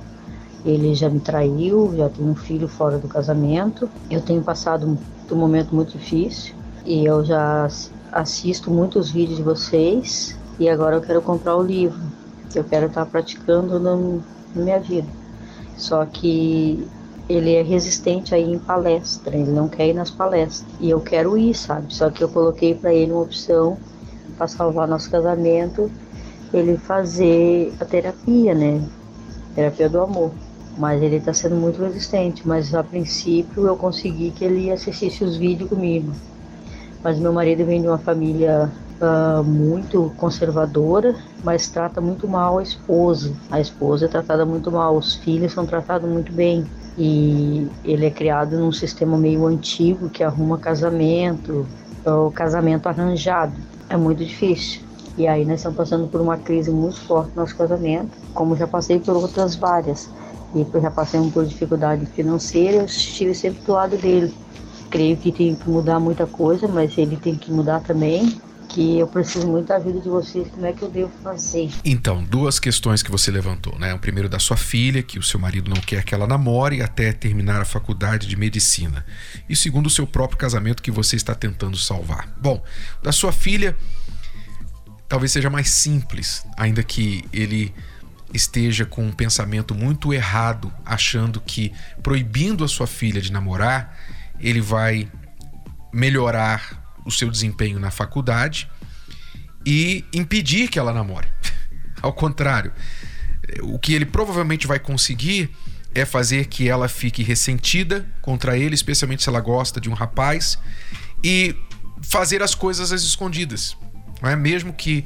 Ele 0.63 0.94
já 0.94 1.10
me 1.10 1.20
traiu, 1.20 1.94
já 1.96 2.10
tem 2.10 2.25
um 2.25 2.36
filho 2.36 2.68
fora 2.68 2.98
do 2.98 3.08
casamento. 3.08 3.89
Eu 4.10 4.22
tenho 4.22 4.44
passado 4.44 5.00
um, 5.32 5.36
momento 5.36 5.74
muito 5.74 5.98
difícil 5.98 6.53
e 6.86 7.06
eu 7.06 7.24
já 7.24 7.68
assisto 8.12 8.70
muitos 8.70 9.10
vídeos 9.10 9.38
de 9.38 9.44
vocês 9.44 10.38
e 10.60 10.68
agora 10.68 10.98
eu 10.98 11.01
quero 11.01 11.22
comprar 11.22 11.56
o 11.56 11.63
livro 11.63 12.00
que 12.51 12.60
eu 12.60 12.63
quero 12.63 12.88
estar 12.88 13.06
praticando 13.06 13.80
na 13.80 13.98
minha 14.53 14.80
vida. 14.80 15.08
Só 15.77 16.06
que 16.06 16.86
ele 17.30 17.56
é 17.56 17.62
resistente 17.62 18.36
a 18.36 18.38
ir 18.38 18.53
em 18.53 18.60
palestra, 18.60 19.36
ele 19.36 19.51
não 19.51 19.70
quer 19.70 19.88
ir 19.88 19.94
nas 19.94 20.12
palestras. 20.12 20.65
E 20.80 20.89
eu 20.89 21.00
quero 21.00 21.38
ir, 21.38 21.56
sabe? 21.56 21.94
Só 21.94 22.10
que 22.10 22.24
eu 22.24 22.30
coloquei 22.30 22.75
para 22.75 22.94
ele 22.94 23.12
uma 23.12 23.22
opção 23.22 23.77
para 24.38 24.48
salvar 24.48 24.88
nosso 24.88 25.10
casamento, 25.10 25.89
ele 26.53 26.77
fazer 26.77 27.74
a 27.80 27.86
terapia, 27.86 28.53
né? 28.53 28.84
Terapia 29.56 29.89
do 29.89 30.01
amor. 30.01 30.32
Mas 30.81 31.00
ele 31.00 31.17
está 31.17 31.31
sendo 31.31 31.55
muito 31.55 31.79
resistente. 31.79 32.41
Mas 32.47 32.73
a 32.73 32.83
princípio 32.83 33.67
eu 33.67 33.77
consegui 33.77 34.31
que 34.31 34.43
ele 34.43 34.71
assistisse 34.71 35.23
os 35.23 35.38
vídeos 35.38 35.69
comigo. 35.69 36.11
Mas 37.03 37.19
meu 37.19 37.31
marido 37.31 37.63
vem 37.63 37.83
de 37.83 37.88
uma 37.88 38.00
família 38.00 38.71
uh, 39.00 39.43
muito 39.43 40.11
conservadora, 40.17 41.15
mas 41.43 41.69
trata 41.69 42.01
muito 42.01 42.27
mal 42.27 42.57
a 42.57 42.63
esposa. 42.63 43.31
A 43.51 43.59
esposa 43.59 44.05
é 44.05 44.07
tratada 44.07 44.43
muito 44.43 44.71
mal, 44.71 44.97
os 44.97 45.17
filhos 45.17 45.53
são 45.53 45.67
tratados 45.67 46.09
muito 46.09 46.31
bem. 46.33 46.65
E 46.97 47.67
ele 47.85 48.07
é 48.07 48.09
criado 48.09 48.57
num 48.57 48.71
sistema 48.71 49.15
meio 49.19 49.45
antigo 49.45 50.09
que 50.09 50.23
arruma 50.23 50.57
casamento, 50.57 51.67
o 52.03 52.31
casamento 52.31 52.88
arranjado. 52.88 53.53
É 53.88 53.95
muito 53.95 54.25
difícil. 54.25 54.81
E 55.15 55.27
aí 55.27 55.45
nós 55.45 55.59
estamos 55.59 55.77
passando 55.77 56.07
por 56.07 56.21
uma 56.21 56.38
crise 56.38 56.71
muito 56.71 57.00
forte 57.01 57.29
no 57.35 57.41
nosso 57.41 57.55
casamento, 57.55 58.09
como 58.33 58.55
já 58.55 58.65
passei 58.65 59.00
por 59.00 59.15
outras 59.15 59.55
várias. 59.55 60.09
E 60.53 60.81
já 60.81 60.91
passamos 60.91 61.34
por 61.34 61.46
dificuldade 61.46 62.05
financeira, 62.08 62.77
eu 62.77 62.86
estive 62.86 63.34
sempre 63.34 63.62
do 63.63 63.72
lado 63.74 63.98
dele. 63.98 64.34
Creio 64.89 65.15
que 65.15 65.31
tem 65.31 65.55
que 65.55 65.70
mudar 65.70 66.00
muita 66.00 66.27
coisa, 66.27 66.67
mas 66.67 66.98
ele 66.98 67.15
tem 67.15 67.36
que 67.36 67.51
mudar 67.51 67.79
também 67.81 68.38
que 68.74 69.00
eu 69.00 69.08
preciso 69.08 69.48
muito 69.48 69.67
da 69.67 69.75
ajuda 69.75 70.00
de 70.00 70.10
vocês, 70.10 70.48
como 70.50 70.65
é 70.65 70.72
que 70.72 70.81
eu 70.81 70.89
devo 70.89 71.12
fazer? 71.22 71.70
Então, 71.84 72.24
duas 72.24 72.60
questões 72.60 73.03
que 73.03 73.12
você 73.12 73.29
levantou, 73.29 73.77
né? 73.77 73.93
O 73.93 74.00
primeiro 74.00 74.29
da 74.29 74.39
sua 74.39 74.55
filha, 74.55 75.03
que 75.03 75.20
o 75.20 75.24
seu 75.24 75.39
marido 75.39 75.70
não 75.70 75.81
quer 75.81 76.03
que 76.03 76.15
ela 76.15 76.25
namore 76.25 76.81
até 76.81 77.12
terminar 77.12 77.62
a 77.62 77.65
faculdade 77.65 78.27
de 78.27 78.36
medicina. 78.36 79.05
E 79.50 79.55
segundo, 79.55 79.88
o 79.88 79.89
seu 79.89 80.08
próprio 80.08 80.38
casamento 80.38 80.81
que 80.81 80.91
você 80.91 81.15
está 81.15 81.36
tentando 81.36 81.77
salvar. 81.77 82.34
Bom, 82.39 82.63
da 83.03 83.12
sua 83.12 83.31
filha, 83.34 83.75
talvez 85.08 85.31
seja 85.31 85.50
mais 85.50 85.70
simples, 85.70 86.46
ainda 86.58 86.81
que 86.81 87.25
ele 87.34 87.74
esteja 88.33 88.85
com 88.85 89.05
um 89.05 89.11
pensamento 89.11 89.75
muito 89.75 90.13
errado, 90.13 90.73
achando 90.85 91.39
que 91.41 91.73
proibindo 92.01 92.63
a 92.63 92.67
sua 92.67 92.88
filha 92.88 93.21
de 93.21 93.31
namorar, 93.31 93.97
ele 94.39 94.61
vai 94.61 95.09
melhorar 95.93 96.81
o 97.05 97.11
seu 97.11 97.29
desempenho 97.29 97.79
na 97.79 97.91
faculdade 97.91 98.69
e 99.65 100.05
impedir 100.13 100.69
que 100.69 100.79
ela 100.79 100.93
namore. 100.93 101.27
Ao 102.01 102.13
contrário, 102.13 102.71
o 103.61 103.77
que 103.77 103.93
ele 103.93 104.05
provavelmente 104.05 104.65
vai 104.65 104.79
conseguir 104.79 105.50
é 105.93 106.05
fazer 106.05 106.45
que 106.45 106.69
ela 106.69 106.88
fique 106.88 107.21
ressentida 107.21 108.07
contra 108.21 108.57
ele, 108.57 108.73
especialmente 108.73 109.23
se 109.23 109.29
ela 109.29 109.41
gosta 109.41 109.81
de 109.81 109.89
um 109.89 109.93
rapaz, 109.93 110.57
e 111.23 111.55
fazer 112.01 112.41
as 112.41 112.55
coisas 112.55 112.91
às 112.91 113.01
escondidas. 113.01 113.77
Não 114.21 114.29
é? 114.29 114.35
Mesmo 114.35 114.71
que 114.71 115.05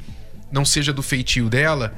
não 0.50 0.64
seja 0.64 0.92
do 0.92 1.02
feitio 1.02 1.48
dela, 1.48 1.94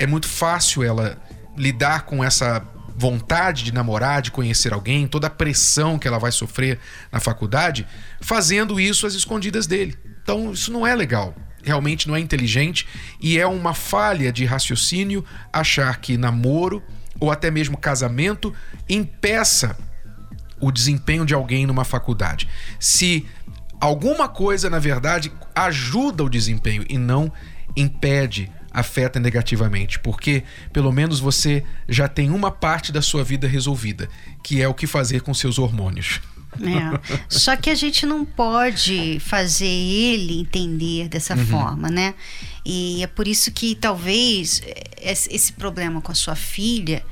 é 0.00 0.06
muito 0.06 0.26
fácil 0.26 0.82
ela 0.82 1.18
lidar 1.54 2.06
com 2.06 2.24
essa 2.24 2.66
vontade 2.96 3.62
de 3.62 3.72
namorar, 3.72 4.22
de 4.22 4.30
conhecer 4.30 4.72
alguém, 4.72 5.06
toda 5.06 5.26
a 5.26 5.30
pressão 5.30 5.98
que 5.98 6.08
ela 6.08 6.18
vai 6.18 6.32
sofrer 6.32 6.78
na 7.12 7.20
faculdade, 7.20 7.86
fazendo 8.18 8.80
isso 8.80 9.06
às 9.06 9.12
escondidas 9.12 9.66
dele. 9.66 9.96
Então, 10.22 10.52
isso 10.52 10.72
não 10.72 10.86
é 10.86 10.94
legal. 10.94 11.34
Realmente 11.62 12.08
não 12.08 12.16
é 12.16 12.20
inteligente 12.20 12.88
e 13.20 13.38
é 13.38 13.46
uma 13.46 13.74
falha 13.74 14.32
de 14.32 14.46
raciocínio 14.46 15.22
achar 15.52 16.00
que 16.00 16.16
namoro 16.16 16.82
ou 17.20 17.30
até 17.30 17.50
mesmo 17.50 17.76
casamento 17.76 18.54
impeça 18.88 19.76
o 20.58 20.72
desempenho 20.72 21.26
de 21.26 21.34
alguém 21.34 21.66
numa 21.66 21.84
faculdade. 21.84 22.48
Se 22.78 23.26
alguma 23.78 24.28
coisa, 24.28 24.70
na 24.70 24.78
verdade, 24.78 25.30
ajuda 25.54 26.24
o 26.24 26.30
desempenho 26.30 26.86
e 26.88 26.96
não 26.96 27.30
impede 27.76 28.50
afeta 28.70 29.18
negativamente, 29.18 29.98
porque 29.98 30.44
pelo 30.72 30.92
menos 30.92 31.18
você 31.18 31.64
já 31.88 32.08
tem 32.08 32.30
uma 32.30 32.50
parte 32.50 32.92
da 32.92 33.02
sua 33.02 33.24
vida 33.24 33.48
resolvida, 33.48 34.08
que 34.42 34.62
é 34.62 34.68
o 34.68 34.74
que 34.74 34.86
fazer 34.86 35.22
com 35.22 35.34
seus 35.34 35.58
hormônios. 35.58 36.20
É. 36.60 37.16
Só 37.28 37.56
que 37.56 37.70
a 37.70 37.74
gente 37.74 38.04
não 38.04 38.24
pode 38.24 39.18
fazer 39.20 39.66
ele 39.66 40.40
entender 40.40 41.08
dessa 41.08 41.34
uhum. 41.34 41.46
forma, 41.46 41.88
né? 41.88 42.14
E 42.64 43.02
é 43.02 43.06
por 43.06 43.28
isso 43.28 43.50
que 43.52 43.74
talvez 43.74 44.60
esse 45.00 45.52
problema 45.52 46.00
com 46.00 46.10
a 46.10 46.14
sua 46.14 46.34
filha 46.34 47.04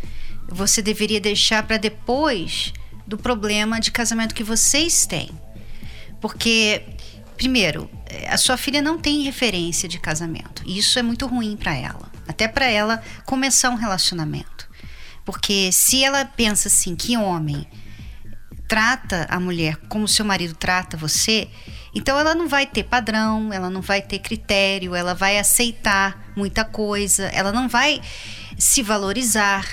você 0.49 0.81
deveria 0.83 1.21
deixar 1.21 1.63
para 1.63 1.77
depois 1.77 2.73
do 3.07 3.17
problema 3.17 3.81
de 3.81 3.91
casamento 3.91 4.35
que 4.35 4.43
vocês 4.43 5.07
têm. 5.07 5.31
Porque, 6.21 6.83
primeiro, 7.37 7.89
a 8.29 8.37
sua 8.37 8.57
filha 8.57 8.83
não 8.83 8.99
tem 8.99 9.23
referência 9.23 9.89
de 9.89 9.99
casamento. 9.99 10.63
E 10.67 10.79
isso 10.79 10.99
é 10.99 11.03
muito 11.03 11.27
ruim 11.27 11.57
para 11.57 11.75
ela, 11.75 12.11
até 12.27 12.49
para 12.49 12.67
ela 12.67 13.03
começar 13.25 13.71
um 13.71 13.75
relacionamento. 13.75 14.69
Porque 15.25 15.71
se 15.73 16.03
ela 16.03 16.25
pensa 16.25 16.69
assim, 16.69 16.97
que 16.97 17.17
homem 17.17 17.67
trata 18.67 19.27
a 19.31 19.41
mulher 19.41 19.77
como 19.89 20.07
seu 20.07 20.25
marido 20.25 20.55
trata 20.55 20.97
você, 20.97 21.49
então 21.95 22.19
ela 22.19 22.35
não 22.35 22.49
vai 22.49 22.67
ter 22.67 22.85
padrão, 22.85 23.53
ela 23.53 23.71
não 23.71 23.81
vai 23.81 24.03
ter 24.03 24.19
critério, 24.19 24.95
ela 24.95 25.15
vai 25.15 25.39
aceitar 25.39 26.33
muita 26.37 26.65
coisa, 26.65 27.25
ela 27.27 27.51
não 27.51 27.69
vai 27.69 28.01
se 28.59 28.83
valorizar, 28.83 29.67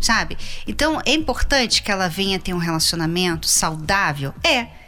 sabe? 0.00 0.36
Então 0.66 1.00
é 1.04 1.12
importante 1.12 1.82
que 1.82 1.90
ela 1.90 2.08
venha 2.08 2.38
ter 2.38 2.54
um 2.54 2.58
relacionamento 2.58 3.46
saudável? 3.46 4.34
É. 4.44 4.79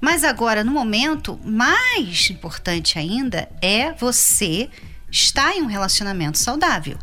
Mas 0.00 0.24
agora, 0.24 0.62
no 0.62 0.72
momento, 0.72 1.38
mais 1.44 2.30
importante 2.30 2.98
ainda 2.98 3.48
é 3.60 3.92
você 3.92 4.70
estar 5.10 5.56
em 5.56 5.62
um 5.62 5.66
relacionamento 5.66 6.38
saudável, 6.38 6.98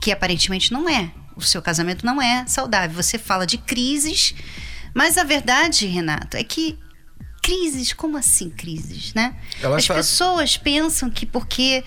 que 0.00 0.12
aparentemente 0.12 0.72
não 0.72 0.88
é. 0.88 1.10
O 1.34 1.42
seu 1.42 1.60
casamento 1.62 2.04
não 2.04 2.20
é 2.20 2.46
saudável. 2.46 3.02
Você 3.02 3.18
fala 3.18 3.46
de 3.46 3.58
crises, 3.58 4.34
mas 4.94 5.18
a 5.18 5.24
verdade, 5.24 5.86
Renato, 5.86 6.36
é 6.36 6.44
que 6.44 6.78
crises, 7.42 7.92
como 7.92 8.16
assim 8.16 8.50
crises, 8.50 9.14
né? 9.14 9.36
Ela 9.62 9.76
As 9.76 9.84
sabe. 9.84 10.00
pessoas 10.00 10.56
pensam 10.56 11.08
que 11.08 11.24
porque 11.24 11.84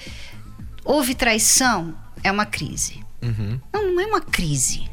houve 0.86 1.14
traição 1.14 1.98
é 2.24 2.32
uma 2.32 2.46
crise. 2.46 3.04
Uhum. 3.22 3.60
Não, 3.74 3.94
não 3.94 4.02
é 4.02 4.06
uma 4.06 4.22
crise. 4.22 4.90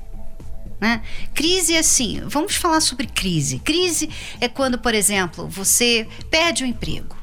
Né? 0.81 1.03
Crise 1.35 1.75
é 1.75 1.79
assim, 1.79 2.21
vamos 2.27 2.55
falar 2.57 2.81
sobre 2.81 3.07
crise. 3.07 3.59
Crise 3.61 4.11
é 4.41 4.49
quando, 4.49 4.79
por 4.79 4.95
exemplo, 4.95 5.49
você 5.49 6.07
perde 6.31 6.65
o 6.65 6.67
emprego. 6.67 7.17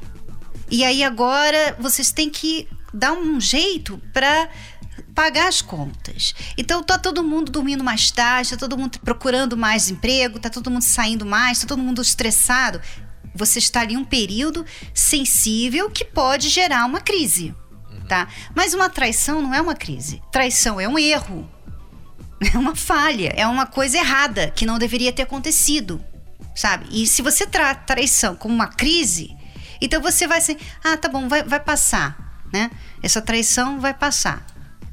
E 0.70 0.84
aí 0.84 1.04
agora 1.04 1.76
vocês 1.78 2.10
têm 2.10 2.30
que 2.30 2.68
dar 2.92 3.12
um 3.12 3.40
jeito 3.40 4.00
para 4.12 4.48
pagar 5.14 5.48
as 5.48 5.62
contas. 5.62 6.34
Então 6.56 6.82
tá 6.82 6.98
todo 6.98 7.22
mundo 7.22 7.52
dormindo 7.52 7.84
mais 7.84 8.10
tarde, 8.10 8.50
tá 8.50 8.56
todo 8.56 8.76
mundo 8.76 8.98
procurando 9.00 9.56
mais 9.56 9.88
emprego, 9.88 10.40
tá 10.40 10.50
todo 10.50 10.70
mundo 10.70 10.82
saindo 10.82 11.24
mais, 11.24 11.60
tá 11.60 11.66
todo 11.66 11.82
mundo 11.82 12.02
estressado. 12.02 12.80
Você 13.34 13.58
está 13.58 13.80
ali 13.80 13.96
um 13.96 14.04
período 14.04 14.64
sensível 14.92 15.90
que 15.90 16.04
pode 16.04 16.48
gerar 16.48 16.84
uma 16.86 17.00
crise. 17.00 17.54
Uhum. 17.90 18.06
tá? 18.06 18.28
Mas 18.54 18.74
uma 18.74 18.88
traição 18.88 19.40
não 19.42 19.54
é 19.54 19.60
uma 19.60 19.74
crise. 19.74 20.22
Traição 20.30 20.80
é 20.80 20.88
um 20.88 20.98
erro. 20.98 21.48
É 22.54 22.58
uma 22.58 22.76
falha, 22.76 23.32
é 23.36 23.46
uma 23.46 23.66
coisa 23.66 23.96
errada 23.96 24.50
que 24.50 24.66
não 24.66 24.78
deveria 24.78 25.12
ter 25.12 25.22
acontecido, 25.22 26.00
sabe? 26.54 26.86
E 26.90 27.06
se 27.06 27.22
você 27.22 27.46
trata 27.46 27.82
traição 27.86 28.36
como 28.36 28.54
uma 28.54 28.68
crise, 28.68 29.34
então 29.80 30.00
você 30.00 30.26
vai 30.26 30.38
assim, 30.38 30.56
ah, 30.82 30.96
tá 30.96 31.08
bom, 31.08 31.28
vai, 31.28 31.42
vai 31.42 31.60
passar, 31.60 32.42
né? 32.52 32.70
Essa 33.02 33.20
traição 33.22 33.80
vai 33.80 33.94
passar. 33.94 34.44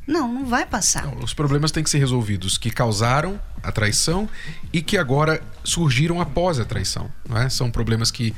Não, 0.07 0.31
não 0.33 0.45
vai 0.45 0.65
passar. 0.65 1.05
Não, 1.05 1.23
os 1.23 1.33
problemas 1.33 1.71
têm 1.71 1.83
que 1.83 1.89
ser 1.89 1.99
resolvidos 1.99 2.57
que 2.57 2.71
causaram 2.71 3.39
a 3.61 3.71
traição 3.71 4.27
e 4.73 4.81
que 4.81 4.97
agora 4.97 5.41
surgiram 5.63 6.19
após 6.19 6.59
a 6.59 6.65
traição. 6.65 7.11
Não 7.27 7.37
é? 7.37 7.49
São 7.49 7.69
problemas 7.69 8.09
que 8.11 8.33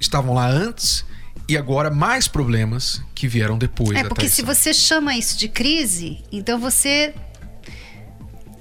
estavam 0.00 0.34
lá 0.34 0.48
antes 0.48 1.04
e 1.48 1.56
agora 1.56 1.90
mais 1.90 2.26
problemas 2.26 3.02
que 3.14 3.28
vieram 3.28 3.56
depois 3.56 3.96
é, 3.96 4.04
porque 4.04 4.28
se 4.28 4.42
você 4.42 4.74
chama 4.74 5.16
isso 5.16 5.38
de 5.38 5.48
crise, 5.48 6.24
então 6.32 6.58
você 6.58 7.14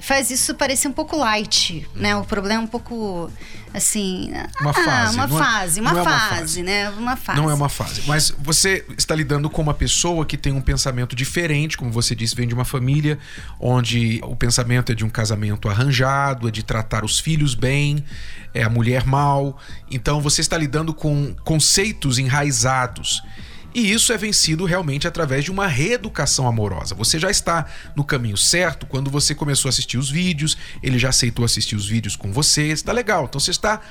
faz 0.06 0.30
isso 0.30 0.54
parecer 0.54 0.88
um 0.88 0.92
pouco 0.92 1.18
light, 1.18 1.88
né? 1.96 2.16
O 2.16 2.24
problema 2.24 2.62
é 2.62 2.64
um 2.64 2.68
pouco 2.68 3.30
assim, 3.74 4.32
uma 4.62 4.70
ah, 4.70 4.74
fase, 4.74 5.16
uma 5.16 5.28
não 5.28 5.38
fase, 5.38 5.80
é, 5.80 5.82
uma, 5.82 5.94
não 5.94 6.04
fase, 6.04 6.16
é 6.16 6.20
uma 6.20 6.30
fase, 6.30 6.64
né? 6.64 6.90
Uma 6.92 7.16
fase. 7.16 7.42
Não 7.42 7.50
é 7.50 7.54
uma 7.54 7.68
fase, 7.68 8.04
mas 8.06 8.32
você 8.38 8.86
está 8.96 9.16
lidando 9.16 9.50
com 9.50 9.64
uma 9.64 9.74
pessoa 9.74 10.24
que 10.24 10.38
tem 10.38 10.54
um 10.54 10.62
pensamento 10.62 11.16
diferente, 11.16 11.76
como 11.76 11.92
você 11.92 12.16
disse, 12.16 12.36
vem 12.36 12.48
de 12.48 12.54
uma 12.54 12.64
família 12.64 13.18
onde 13.60 14.22
o 14.24 14.36
pensamento 14.36 14.92
é 14.92 14.96
de 14.96 15.04
um 15.04 15.10
casamento 15.10 15.68
arranjado, 15.68 16.48
é 16.48 16.52
de 16.52 16.62
tratar 16.62 17.04
os 17.04 17.20
filhos 17.20 17.56
bem, 17.56 18.06
é 18.54 18.64
a 18.64 18.70
mulher 18.70 19.08
mal. 19.08 19.58
Então 19.90 20.22
você 20.22 20.40
está 20.40 20.56
lidando 20.56 20.94
com 20.94 21.36
conceitos 21.44 22.20
enraizados 22.20 23.24
e 23.76 23.92
isso 23.92 24.14
é 24.14 24.18
vencido 24.18 24.64
realmente 24.64 25.06
através 25.06 25.44
de 25.44 25.52
uma 25.52 25.68
reeducação 25.68 26.48
amorosa. 26.48 26.96
Você 26.96 27.20
já 27.20 27.30
está 27.30 27.66
no 27.94 28.06
caminho 28.06 28.38
certo 28.38 28.86
quando 28.86 29.12
você 29.12 29.36
começou 29.36 29.68
a 29.68 29.72
assistir 29.72 29.98
os 29.98 30.10
vídeos, 30.10 30.58
ele 30.82 30.98
já 30.98 31.10
aceitou 31.10 31.44
assistir 31.44 31.76
os 31.76 31.86
vídeos 31.86 32.16
com 32.16 32.32
você, 32.32 32.68
está 32.68 32.94
legal. 32.94 33.26
Então 33.26 33.38
você 33.38 33.52
está 33.52 33.82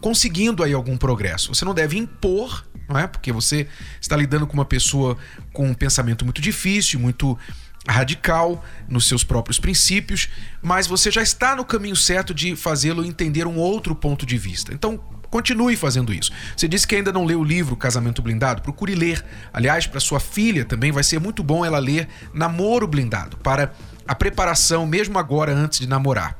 conseguindo 0.00 0.62
aí 0.62 0.72
algum 0.72 0.96
progresso. 0.96 1.54
Você 1.54 1.62
não 1.62 1.74
deve 1.74 1.98
impor, 1.98 2.64
não 2.88 2.98
é? 2.98 3.06
Porque 3.06 3.30
você 3.30 3.68
está 4.00 4.16
lidando 4.16 4.46
com 4.46 4.54
uma 4.54 4.64
pessoa 4.64 5.14
com 5.52 5.68
um 5.68 5.74
pensamento 5.74 6.24
muito 6.24 6.40
difícil, 6.40 6.98
muito 6.98 7.38
radical 7.86 8.64
nos 8.88 9.06
seus 9.06 9.22
próprios 9.22 9.58
princípios, 9.58 10.30
mas 10.62 10.86
você 10.86 11.10
já 11.10 11.22
está 11.22 11.54
no 11.54 11.66
caminho 11.66 11.96
certo 11.96 12.32
de 12.32 12.56
fazê-lo 12.56 13.04
entender 13.04 13.46
um 13.46 13.56
outro 13.56 13.94
ponto 13.94 14.24
de 14.24 14.38
vista. 14.38 14.72
Então, 14.72 14.98
Continue 15.34 15.74
fazendo 15.74 16.14
isso. 16.14 16.30
Você 16.56 16.68
disse 16.68 16.86
que 16.86 16.94
ainda 16.94 17.12
não 17.12 17.24
leu 17.24 17.40
o 17.40 17.44
livro 17.44 17.76
Casamento 17.76 18.22
Blindado? 18.22 18.62
Procure 18.62 18.94
ler. 18.94 19.20
Aliás, 19.52 19.84
para 19.84 19.98
sua 19.98 20.20
filha 20.20 20.64
também 20.64 20.92
vai 20.92 21.02
ser 21.02 21.18
muito 21.18 21.42
bom 21.42 21.64
ela 21.64 21.80
ler 21.80 22.06
Namoro 22.32 22.86
Blindado, 22.86 23.36
para 23.38 23.72
a 24.06 24.14
preparação, 24.14 24.86
mesmo 24.86 25.18
agora 25.18 25.52
antes 25.52 25.80
de 25.80 25.88
namorar. 25.88 26.38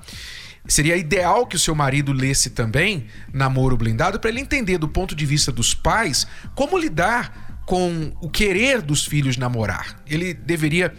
Seria 0.68 0.96
ideal 0.96 1.44
que 1.44 1.56
o 1.56 1.58
seu 1.58 1.74
marido 1.74 2.12
lesse 2.12 2.50
também 2.50 3.08
Namoro 3.32 3.76
Blindado 3.76 4.20
para 4.20 4.30
ele 4.30 4.38
entender 4.38 4.78
do 4.78 4.86
ponto 4.86 5.16
de 5.16 5.26
vista 5.26 5.50
dos 5.50 5.74
pais 5.74 6.24
como 6.54 6.78
lidar 6.78 7.64
com 7.66 8.12
o 8.20 8.30
querer 8.30 8.80
dos 8.80 9.04
filhos 9.04 9.36
namorar. 9.36 10.00
Ele 10.06 10.32
deveria 10.32 10.94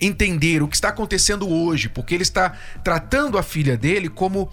entender 0.00 0.62
o 0.62 0.68
que 0.68 0.76
está 0.76 0.88
acontecendo 0.88 1.46
hoje, 1.46 1.90
porque 1.90 2.14
ele 2.14 2.22
está 2.22 2.54
tratando 2.82 3.36
a 3.36 3.42
filha 3.42 3.76
dele 3.76 4.08
como 4.08 4.50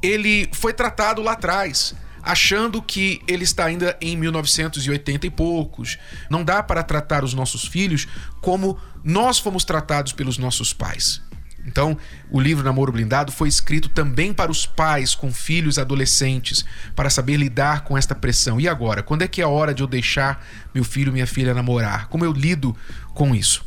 ele 0.00 0.48
foi 0.52 0.72
tratado 0.72 1.22
lá 1.22 1.32
atrás 1.32 1.92
achando 2.22 2.82
que 2.82 3.22
ele 3.26 3.44
está 3.44 3.64
ainda 3.64 3.96
em 4.00 4.16
1980 4.16 5.26
e 5.26 5.30
poucos. 5.30 5.98
Não 6.28 6.44
dá 6.44 6.62
para 6.62 6.82
tratar 6.82 7.24
os 7.24 7.34
nossos 7.34 7.64
filhos 7.64 8.06
como 8.40 8.78
nós 9.02 9.38
fomos 9.38 9.64
tratados 9.64 10.12
pelos 10.12 10.38
nossos 10.38 10.72
pais. 10.72 11.22
Então, 11.66 11.96
o 12.30 12.40
livro 12.40 12.64
Namoro 12.64 12.92
Blindado 12.92 13.30
foi 13.30 13.48
escrito 13.48 13.88
também 13.88 14.32
para 14.32 14.50
os 14.50 14.64
pais 14.64 15.14
com 15.14 15.32
filhos 15.32 15.78
adolescentes, 15.78 16.64
para 16.96 17.10
saber 17.10 17.36
lidar 17.36 17.84
com 17.84 17.96
esta 17.96 18.14
pressão. 18.14 18.60
E 18.60 18.66
agora? 18.66 19.02
Quando 19.02 19.22
é 19.22 19.28
que 19.28 19.40
é 19.40 19.44
a 19.44 19.48
hora 19.48 19.74
de 19.74 19.82
eu 19.82 19.86
deixar 19.86 20.44
meu 20.74 20.84
filho, 20.84 21.12
minha 21.12 21.26
filha 21.26 21.54
namorar? 21.54 22.08
Como 22.08 22.24
eu 22.24 22.32
lido 22.32 22.74
com 23.14 23.34
isso? 23.34 23.64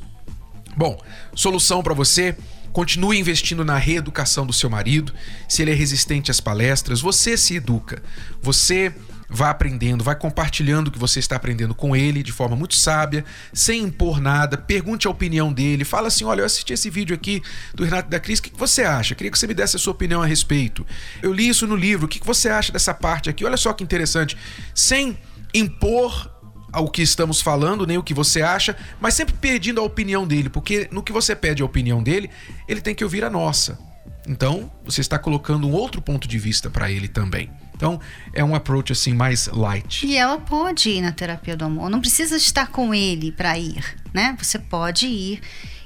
Bom, 0.75 0.99
solução 1.35 1.83
para 1.83 1.93
você 1.93 2.35
Continue 2.73 3.19
investindo 3.19 3.63
na 3.63 3.77
reeducação 3.77 4.45
do 4.45 4.51
seu 4.51 4.69
marido. 4.69 5.13
Se 5.47 5.61
ele 5.61 5.71
é 5.71 5.75
resistente 5.75 6.31
às 6.31 6.39
palestras, 6.39 6.99
você 6.99 7.37
se 7.37 7.55
educa. 7.55 8.01
Você 8.41 8.93
vai 9.29 9.49
aprendendo, 9.49 10.03
vai 10.03 10.15
compartilhando 10.15 10.87
o 10.87 10.91
que 10.91 10.99
você 10.99 11.19
está 11.19 11.35
aprendendo 11.35 11.73
com 11.73 11.95
ele 11.95 12.21
de 12.21 12.31
forma 12.31 12.55
muito 12.55 12.75
sábia, 12.75 13.25
sem 13.51 13.83
impor 13.83 14.19
nada. 14.19 14.57
Pergunte 14.57 15.07
a 15.07 15.11
opinião 15.11 15.51
dele. 15.51 15.83
Fala 15.83 16.07
assim: 16.07 16.23
olha, 16.25 16.41
eu 16.41 16.45
assisti 16.45 16.73
esse 16.73 16.89
vídeo 16.89 17.15
aqui 17.15 17.41
do 17.73 17.83
Renato 17.83 18.09
da 18.09 18.19
Cris, 18.19 18.39
o 18.39 18.43
que 18.43 18.51
você 18.55 18.83
acha? 18.83 19.15
Queria 19.15 19.31
que 19.31 19.39
você 19.39 19.47
me 19.47 19.53
desse 19.53 19.75
a 19.75 19.79
sua 19.79 19.93
opinião 19.93 20.21
a 20.21 20.25
respeito. 20.25 20.85
Eu 21.21 21.31
li 21.31 21.47
isso 21.47 21.65
no 21.65 21.75
livro, 21.75 22.05
o 22.05 22.09
que 22.09 22.19
você 22.25 22.49
acha 22.49 22.71
dessa 22.71 22.93
parte 22.93 23.29
aqui? 23.29 23.45
Olha 23.45 23.57
só 23.57 23.73
que 23.73 23.83
interessante. 23.83 24.37
Sem 24.73 25.17
impor 25.53 26.32
ao 26.73 26.89
que 26.89 27.03
estamos 27.03 27.39
falando, 27.39 27.85
nem 27.85 27.97
o 27.97 28.03
que 28.03 28.13
você 28.13 28.41
acha, 28.41 28.75
mas 28.99 29.13
sempre 29.13 29.35
pedindo 29.35 29.79
a 29.79 29.83
opinião 29.83 30.27
dele, 30.27 30.49
porque 30.49 30.89
no 30.91 31.03
que 31.03 31.11
você 31.11 31.35
pede 31.35 31.61
a 31.61 31.65
opinião 31.65 32.01
dele, 32.01 32.29
ele 32.67 32.81
tem 32.81 32.95
que 32.95 33.03
ouvir 33.03 33.23
a 33.23 33.29
nossa. 33.29 33.79
Então, 34.27 34.71
você 34.83 34.99
está 34.99 35.19
colocando 35.19 35.67
um 35.67 35.71
outro 35.71 36.01
ponto 36.01 36.27
de 36.27 36.39
vista 36.39 36.69
para 36.69 36.91
ele 36.91 37.07
também. 37.07 37.51
Então, 37.75 37.99
é 38.33 38.43
um 38.43 38.55
approach 38.55 38.91
assim 38.91 39.13
mais 39.13 39.47
light. 39.47 40.05
E 40.05 40.17
ela 40.17 40.39
pode 40.39 40.89
ir 40.89 41.01
na 41.01 41.11
terapia 41.11 41.55
do 41.55 41.65
amor, 41.65 41.89
não 41.89 41.99
precisa 41.99 42.35
estar 42.35 42.67
com 42.67 42.93
ele 42.93 43.31
para 43.31 43.57
ir, 43.57 43.83
né? 44.13 44.35
Você 44.39 44.57
pode 44.57 45.05
ir 45.05 45.41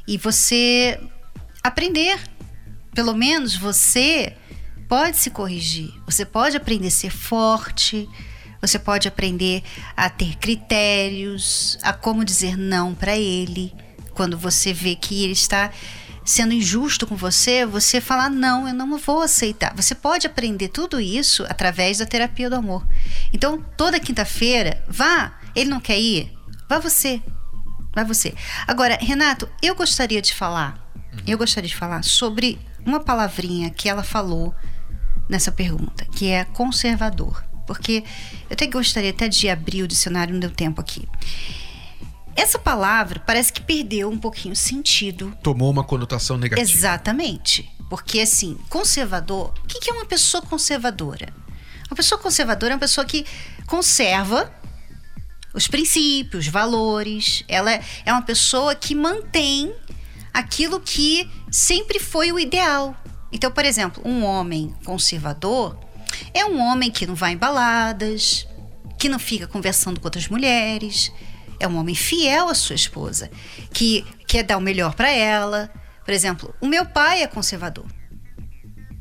e 0.08 0.18
você 0.18 1.00
aprender. 1.64 2.20
Pelo 2.94 3.14
menos 3.14 3.56
você 3.56 4.36
pode 4.88 5.18
se 5.18 5.30
corrigir. 5.30 5.92
Você 6.06 6.26
pode 6.26 6.56
aprender 6.56 6.88
a 6.88 6.92
ser 6.92 7.12
forte, 7.12 8.08
você 8.62 8.80
pode 8.80 9.08
aprender 9.08 9.64
a 9.96 10.10
ter 10.10 10.36
critérios, 10.38 11.78
a 11.82 11.94
como 11.94 12.26
dizer 12.26 12.58
não 12.58 12.94
para 12.96 13.18
ele. 13.18 13.74
Quando 14.14 14.38
você 14.38 14.74
vê 14.74 14.96
que 14.96 15.24
ele 15.24 15.34
está 15.34 15.72
sendo 16.26 16.54
injusto 16.54 17.08
com 17.08 17.16
você, 17.16 17.66
você 17.66 18.02
falar 18.02 18.30
não, 18.30 18.68
eu 18.68 18.74
não 18.74 18.98
vou 18.98 19.22
aceitar. 19.22 19.74
Você 19.76 19.96
pode 19.96 20.28
aprender 20.28 20.70
tudo 20.70 21.00
isso 21.00 21.46
através 21.48 22.00
da 22.00 22.06
terapia 22.06 22.50
do 22.50 22.56
amor. 22.56 22.86
Então, 23.32 23.64
toda 23.78 24.00
quinta-feira, 24.00 24.84
vá. 24.88 25.40
Ele 25.56 25.70
não 25.70 25.80
quer 25.80 26.00
ir? 26.00 26.34
Vá 26.68 26.80
você. 26.80 27.22
Vá 27.96 28.04
você. 28.04 28.36
Agora, 28.68 28.98
Renato, 29.00 29.50
eu 29.62 29.76
gostaria 29.76 30.22
de 30.22 30.34
falar, 30.34 30.92
eu 31.26 31.38
gostaria 31.38 31.70
de 31.70 31.76
falar 31.76 32.04
sobre 32.04 32.60
uma 32.86 33.00
palavrinha 33.00 33.70
que 33.70 33.88
ela 33.88 34.04
falou 34.04 34.54
nessa 35.30 35.52
pergunta, 35.52 36.06
que 36.06 36.28
é 36.28 36.44
conservador 36.44 37.44
porque 37.68 38.04
eu 38.50 38.54
até 38.54 38.66
gostaria 38.66 39.12
até 39.12 39.28
de 39.28 39.50
abrir 39.50 39.84
o 39.84 39.88
dicionário, 39.88 40.34
não 40.34 40.40
deu 40.40 40.50
tempo 40.50 40.82
aqui. 40.82 41.08
Essa 42.36 42.58
palavra 42.58 43.20
parece 43.20 43.52
que 43.52 43.62
perdeu 43.62 44.10
um 44.10 44.18
pouquinho 44.18 44.54
o 44.54 44.56
sentido. 44.56 45.36
Tomou 45.44 45.70
uma 45.70 45.84
conotação 45.84 46.38
negativa. 46.38 46.70
Exatamente. 46.70 47.70
Porque, 47.90 48.20
assim, 48.20 48.58
conservador, 48.70 49.54
o 49.64 49.68
que 49.68 49.90
é 49.90 49.94
uma 49.94 50.06
pessoa 50.06 50.42
conservadora? 50.42 51.34
Uma 51.90 51.96
pessoa 51.96 52.20
conservadora 52.20 52.74
é 52.74 52.76
uma 52.76 52.80
pessoa 52.80 53.06
que 53.06 53.26
conserva 53.66 54.54
os 55.54 55.68
princípios, 55.68 56.48
valores. 56.48 57.44
Ela 57.48 57.72
é 57.74 58.12
uma 58.12 58.22
pessoa 58.22 58.76
que 58.76 58.94
mantém 58.94 59.74
aquilo 60.34 60.80
que 60.80 61.28
sempre 61.50 62.00
foi 62.00 62.32
o 62.32 62.40
ideal. 62.40 62.96
Então, 63.32 63.52
por 63.52 63.66
exemplo, 63.66 64.02
um 64.06 64.24
homem 64.24 64.74
conservador, 64.86 65.78
é 66.34 66.46
um 66.46 66.60
homem 66.60 66.92
que 66.92 67.06
não 67.06 67.16
vai 67.16 67.34
em 67.34 67.38
baladas, 67.38 68.48
que 68.98 69.10
não 69.10 69.20
fica 69.20 69.48
conversando 69.48 70.00
com 70.00 70.08
outras 70.08 70.28
mulheres. 70.28 71.12
É 71.60 71.68
um 71.68 71.78
homem 71.78 71.96
fiel 71.96 72.50
à 72.50 72.56
sua 72.56 72.76
esposa, 72.76 73.32
que 73.74 74.06
quer 74.28 74.44
dar 74.44 74.58
o 74.58 74.62
melhor 74.62 74.94
para 74.94 75.10
ela. 75.10 75.72
Por 76.06 76.14
exemplo, 76.14 76.54
o 76.62 76.68
meu 76.68 76.86
pai 76.86 77.24
é 77.24 77.28
conservador. 77.28 77.86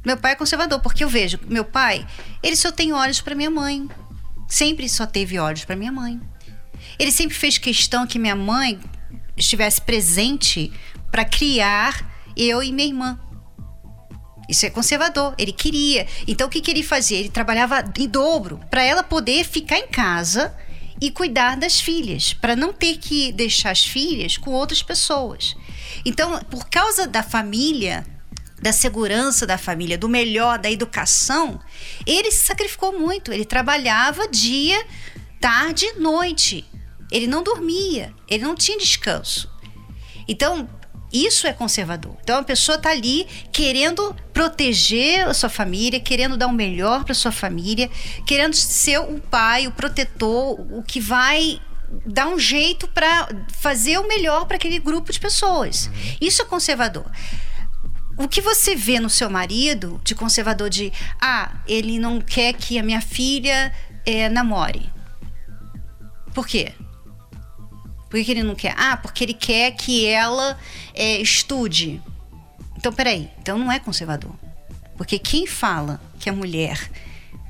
Meu 0.05 0.17
pai 0.17 0.33
é 0.33 0.37
conservador 0.37 0.81
porque 0.81 1.03
eu 1.03 1.09
vejo, 1.09 1.39
meu 1.49 1.65
pai, 1.65 2.07
ele 2.43 2.57
só 2.57 2.71
tem 2.71 2.93
olhos 2.93 3.21
para 3.21 3.35
minha 3.35 3.51
mãe. 3.51 3.89
Sempre 4.49 4.89
só 4.89 5.05
teve 5.05 5.39
olhos 5.39 5.65
para 5.65 5.77
minha 5.77 5.91
mãe. 5.91 6.21
Ele 6.99 7.11
sempre 7.11 7.35
fez 7.35 7.59
questão 7.59 8.07
que 8.07 8.19
minha 8.19 8.37
mãe 8.37 8.79
estivesse 9.37 9.81
presente 9.81 10.73
para 11.11 11.25
criar 11.25 12.09
eu 12.37 12.63
e 12.63 12.73
minha 12.73 12.89
irmã. 12.89 13.19
Isso 14.49 14.65
é 14.65 14.71
conservador. 14.71 15.35
Ele 15.37 15.53
queria. 15.53 16.07
Então 16.27 16.47
o 16.47 16.51
que, 16.51 16.61
que 16.61 16.71
ele 16.71 16.83
fazia? 16.83 17.19
Ele 17.19 17.29
trabalhava 17.29 17.85
em 17.99 18.09
dobro 18.09 18.61
para 18.71 18.83
ela 18.83 19.03
poder 19.03 19.45
ficar 19.45 19.79
em 19.79 19.89
casa 19.89 20.55
e 21.01 21.11
cuidar 21.11 21.57
das 21.57 21.81
filhas, 21.81 22.33
para 22.33 22.57
não 22.57 22.73
ter 22.73 22.97
que 22.97 23.31
deixar 23.33 23.71
as 23.71 23.85
filhas 23.85 24.37
com 24.37 24.51
outras 24.51 24.83
pessoas. 24.83 25.55
Então, 26.05 26.39
por 26.51 26.69
causa 26.71 27.07
da 27.07 27.23
família, 27.23 28.07
da 28.61 28.73
segurança 28.73 29.47
da 29.47 29.59
família, 29.59 29.99
do 29.99 30.09
melhor, 30.09 30.59
da 30.59 30.71
educação, 30.71 31.61
ele 32.07 32.31
se 32.31 32.45
sacrificou 32.45 32.99
muito. 32.99 33.33
Ele 33.33 33.45
trabalhava 33.45 34.27
dia, 34.29 34.85
tarde, 35.41 35.87
noite 35.99 36.65
Ele 37.11 37.27
não 37.27 37.43
dormia, 37.43 38.13
ele 38.29 38.43
não 38.43 38.55
tinha 38.55 38.79
descanso. 38.79 39.51
Então, 40.27 40.69
isso 41.13 41.47
é 41.47 41.53
conservador. 41.53 42.17
Então 42.23 42.39
a 42.39 42.43
pessoa 42.43 42.77
está 42.77 42.91
ali 42.91 43.27
querendo 43.53 44.15
proteger 44.33 45.27
a 45.27 45.35
sua 45.35 45.49
família, 45.49 46.01
querendo 46.01 46.37
dar 46.37 46.47
o 46.47 46.53
melhor 46.53 47.05
para 47.05 47.15
sua 47.15 47.33
família, 47.33 47.91
querendo 48.27 48.55
ser 48.55 48.99
o 48.99 49.21
pai, 49.21 49.67
o 49.67 49.73
protetor, 49.73 50.61
o 50.73 50.83
que 50.83 51.01
vai 51.01 51.61
dar 52.05 52.27
um 52.27 52.39
jeito 52.39 52.89
para 52.89 53.29
fazer 53.59 53.99
o 53.99 54.09
melhor 54.09 54.47
para 54.47 54.57
aquele 54.57 54.79
grupo 54.79 55.13
de 55.13 55.21
pessoas. 55.21 55.87
Uhum. 55.87 56.17
Isso 56.21 56.43
é 56.43 56.45
conservador. 56.45 57.11
O 58.19 58.29
que 58.29 58.41
você 58.41 58.75
vê 58.75 58.99
no 58.99 59.11
seu 59.11 59.29
marido 59.29 60.01
de 60.03 60.15
conservador 60.15 60.71
de 60.71 60.93
ah, 61.21 61.53
ele 61.67 61.99
não 61.99 62.21
quer 62.21 62.55
que 62.55 62.79
a 62.79 62.83
minha 62.83 63.01
filha 63.01 63.73
é, 64.05 64.29
namore. 64.29 64.91
Por 66.35 66.47
quê? 66.47 66.73
Por 68.17 68.25
que 68.25 68.31
ele 68.31 68.43
não 68.43 68.55
quer? 68.55 68.75
Ah, 68.79 68.97
porque 68.97 69.23
ele 69.23 69.35
quer 69.35 69.73
que 69.73 70.07
ela 70.07 70.59
é, 70.95 71.21
estude. 71.21 72.01
Então, 72.75 72.91
peraí. 72.91 73.31
Então 73.39 73.59
não 73.59 73.71
é 73.71 73.79
conservador. 73.79 74.33
Porque 74.97 75.19
quem 75.19 75.47
fala 75.47 76.01
que 76.19 76.31
a 76.31 76.33
mulher 76.33 76.91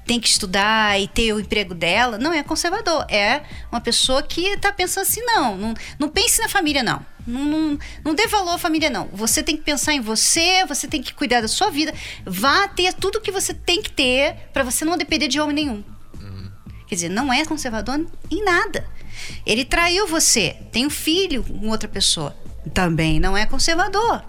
tem 0.05 0.19
que 0.19 0.27
estudar 0.27 1.01
e 1.01 1.07
ter 1.07 1.33
o 1.33 1.39
emprego 1.39 1.73
dela, 1.73 2.19
não 2.19 2.33
é 2.33 2.43
conservador. 2.43 3.07
É 3.09 3.45
uma 3.71 3.81
pessoa 3.81 4.25
que 4.25 4.41
está 4.41 4.73
pensando 4.73 5.05
assim, 5.05 5.21
não, 5.23 5.57
não, 5.57 5.75
não 6.01 6.09
pense 6.09 6.41
na 6.41 6.49
família, 6.49 6.83
não. 6.83 7.07
Não, 7.25 7.45
não, 7.45 7.79
não 8.05 8.15
dê 8.17 8.27
valor 8.27 8.55
à 8.55 8.59
família, 8.59 8.91
não. 8.91 9.09
Você 9.13 9.45
tem 9.45 9.57
que 9.57 9.63
pensar 9.63 9.93
em 9.93 10.01
você, 10.01 10.67
você 10.67 10.89
tem 10.89 11.01
que 11.01 11.15
cuidar 11.15 11.43
da 11.43 11.49
sua 11.49 11.71
vida. 11.71 11.95
Vá 12.25 12.67
ter 12.67 12.93
tudo 12.93 13.21
que 13.21 13.31
você 13.31 13.55
tem 13.55 13.81
que 13.81 13.93
ter 13.93 14.35
para 14.53 14.65
você 14.65 14.85
não 14.85 14.99
depender 14.99 15.29
de 15.29 15.39
homem 15.39 15.55
nenhum. 15.55 15.85
Uhum. 16.21 16.51
Quer 16.89 16.97
dizer, 16.97 17.09
não 17.09 17.33
é 17.33 17.45
conservador 17.45 18.05
em 18.29 18.45
nada. 18.45 18.96
Ele 19.45 19.65
traiu 19.65 20.07
você, 20.07 20.57
tem 20.73 20.87
um 20.87 20.91
filho 20.91 21.43
com 21.45 21.69
outra 21.69 21.89
pessoa. 21.89 22.37
Também 22.75 23.21
não 23.21 23.37
é 23.37 23.47
conservador. 23.47 24.23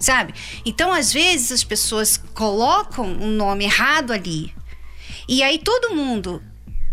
Sabe? 0.00 0.32
Então, 0.64 0.92
às 0.92 1.12
vezes, 1.12 1.50
as 1.50 1.64
pessoas 1.64 2.16
colocam 2.34 3.04
um 3.04 3.28
nome 3.28 3.64
errado 3.64 4.12
ali. 4.12 4.54
E 5.28 5.42
aí 5.42 5.58
todo 5.58 5.94
mundo 5.94 6.42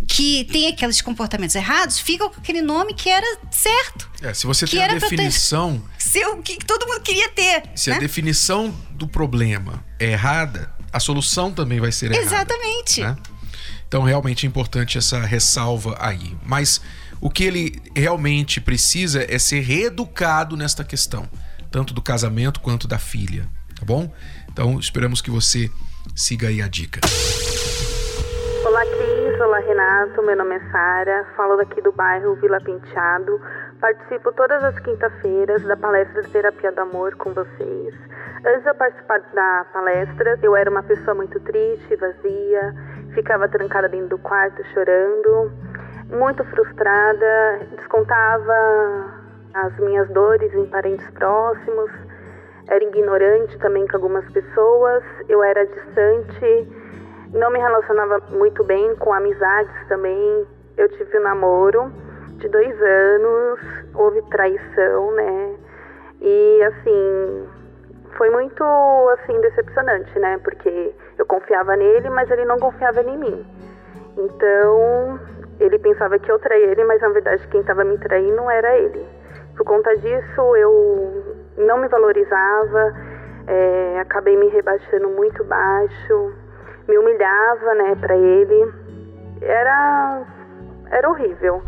que 0.08 0.44
tem 0.46 0.68
aqueles 0.68 1.02
comportamentos 1.02 1.56
errados 1.56 2.00
fica 2.00 2.30
com 2.30 2.40
aquele 2.40 2.62
nome 2.62 2.94
que 2.94 3.10
era 3.10 3.26
certo. 3.50 4.10
É, 4.22 4.34
se 4.34 4.46
você 4.46 4.68
tem 4.68 4.84
a 4.84 4.88
definição. 4.88 5.82
Ter, 6.12 6.26
o 6.28 6.42
que 6.42 6.58
todo 6.64 6.88
mundo 6.88 7.02
queria 7.02 7.28
ter. 7.30 7.64
Se 7.76 7.90
né? 7.90 7.98
a 7.98 8.00
definição 8.00 8.74
do 8.92 9.06
problema 9.06 9.84
é 10.00 10.12
errada, 10.12 10.74
a 10.94 11.00
solução 11.00 11.52
também 11.52 11.80
vai 11.80 11.92
ser 11.92 12.10
errada. 12.10 12.26
Exatamente. 12.26 13.02
Né? 13.02 13.18
Então, 13.86 14.04
realmente 14.04 14.46
é 14.46 14.48
importante 14.48 14.98
essa 14.98 15.20
ressalva 15.20 15.98
aí. 16.00 16.38
Mas 16.46 16.80
o 17.22 17.30
que 17.30 17.44
ele 17.44 17.82
realmente 17.96 18.60
precisa 18.60 19.24
é 19.24 19.40
ser 19.40 19.62
reeducado 19.62 20.56
nesta 20.56 20.84
questão, 20.84 21.28
tanto 21.72 21.94
do 21.94 22.02
casamento 22.02 22.60
quanto 22.60 22.88
da 22.88 22.98
filha, 22.98 23.48
tá 23.80 23.86
bom? 23.86 24.12
Então, 24.52 24.80
esperamos 24.80 25.22
que 25.22 25.32
você 25.32 25.70
siga 26.16 26.48
aí 26.48 26.62
a 26.62 26.68
dica. 26.68 27.02
Olá, 28.66 28.82
Cris. 28.82 29.42
Olá, 29.42 29.60
Renato. 29.60 30.24
Meu 30.24 30.36
nome 30.36 30.56
é 30.56 30.72
Sara. 30.72 31.26
Falo 31.38 31.56
daqui 31.58 31.82
do 31.82 31.92
bairro 31.92 32.36
Vila 32.36 32.60
Penteado. 32.62 33.40
Participo 33.80 34.32
todas 34.34 34.64
as 34.64 34.80
quinta-feiras 34.80 35.62
da 35.64 35.78
palestra 35.78 36.24
de 36.24 36.30
Terapia 36.30 36.72
do 36.72 36.82
Amor 36.82 37.16
com 37.16 37.34
vocês. 37.34 37.94
Antes 38.46 38.64
de 38.64 38.70
eu 38.70 38.76
participar 38.76 39.20
da 39.34 39.66
palestra, 39.72 40.40
eu 40.42 40.56
era 40.56 40.70
uma 40.70 40.84
pessoa 40.84 41.14
muito 41.14 41.40
triste, 41.42 41.96
vazia, 41.96 42.74
ficava 43.14 43.48
trancada 43.48 43.88
dentro 43.90 44.10
do 44.10 44.18
quarto 44.20 44.64
chorando 44.74 45.52
muito 46.10 46.44
frustrada, 46.46 47.60
descontava 47.76 49.24
as 49.54 49.78
minhas 49.80 50.08
dores 50.10 50.54
em 50.54 50.66
parentes 50.66 51.10
próximos, 51.12 51.92
era 52.68 52.84
ignorante 52.84 53.58
também 53.60 53.88
com 53.88 53.98
algumas 53.98 54.30
pessoas, 54.32 55.04
eu 55.30 55.44
era 55.44 55.66
distante, 55.66 56.68
não 57.34 57.52
me 57.52 57.60
relacionava 57.60 58.20
muito 58.32 58.64
bem 58.64 58.96
com 58.96 59.14
amizades 59.14 59.88
também. 59.88 60.48
Eu 60.78 60.90
tive 60.90 61.20
um 61.20 61.24
namoro 61.24 61.92
de 62.38 62.48
dois 62.50 62.82
anos, 62.82 63.60
houve 63.94 64.22
traição, 64.24 65.12
né? 65.12 65.56
E 66.22 66.64
assim, 66.64 67.48
foi 68.18 68.30
muito 68.30 68.64
assim 69.20 69.40
decepcionante, 69.42 70.18
né? 70.18 70.40
Porque 70.44 70.94
eu 71.18 71.26
confiava 71.26 71.76
nele, 71.76 72.10
mas 72.10 72.30
ele 72.32 72.46
não 72.46 72.58
confiava 72.58 73.02
em 73.02 73.18
mim. 73.18 73.46
Então, 74.18 75.20
ele 75.60 75.80
pensava 75.80 76.20
que 76.20 76.32
eu 76.32 76.40
traía 76.40 76.68
ele, 76.68 76.84
mas 76.84 77.02
na 77.02 77.10
verdade 77.10 77.48
quem 77.48 77.62
estava 77.62 77.84
me 77.84 77.98
traindo 77.98 78.50
era 78.50 78.78
ele. 78.78 79.06
Por 79.56 79.66
conta 79.66 79.96
disso, 79.96 80.56
eu 80.56 81.36
não 81.58 81.78
me 81.78 81.88
valorizava, 81.88 82.94
é, 83.48 84.00
acabei 84.02 84.36
me 84.36 84.50
rebaixando 84.50 85.10
muito 85.10 85.44
baixo, 85.46 86.34
me 86.88 86.98
humilhava, 86.98 87.74
né, 87.76 87.96
para 87.96 88.18
ele. 88.18 88.74
Era, 89.42 90.24
era 90.92 91.10
horrível. 91.10 91.64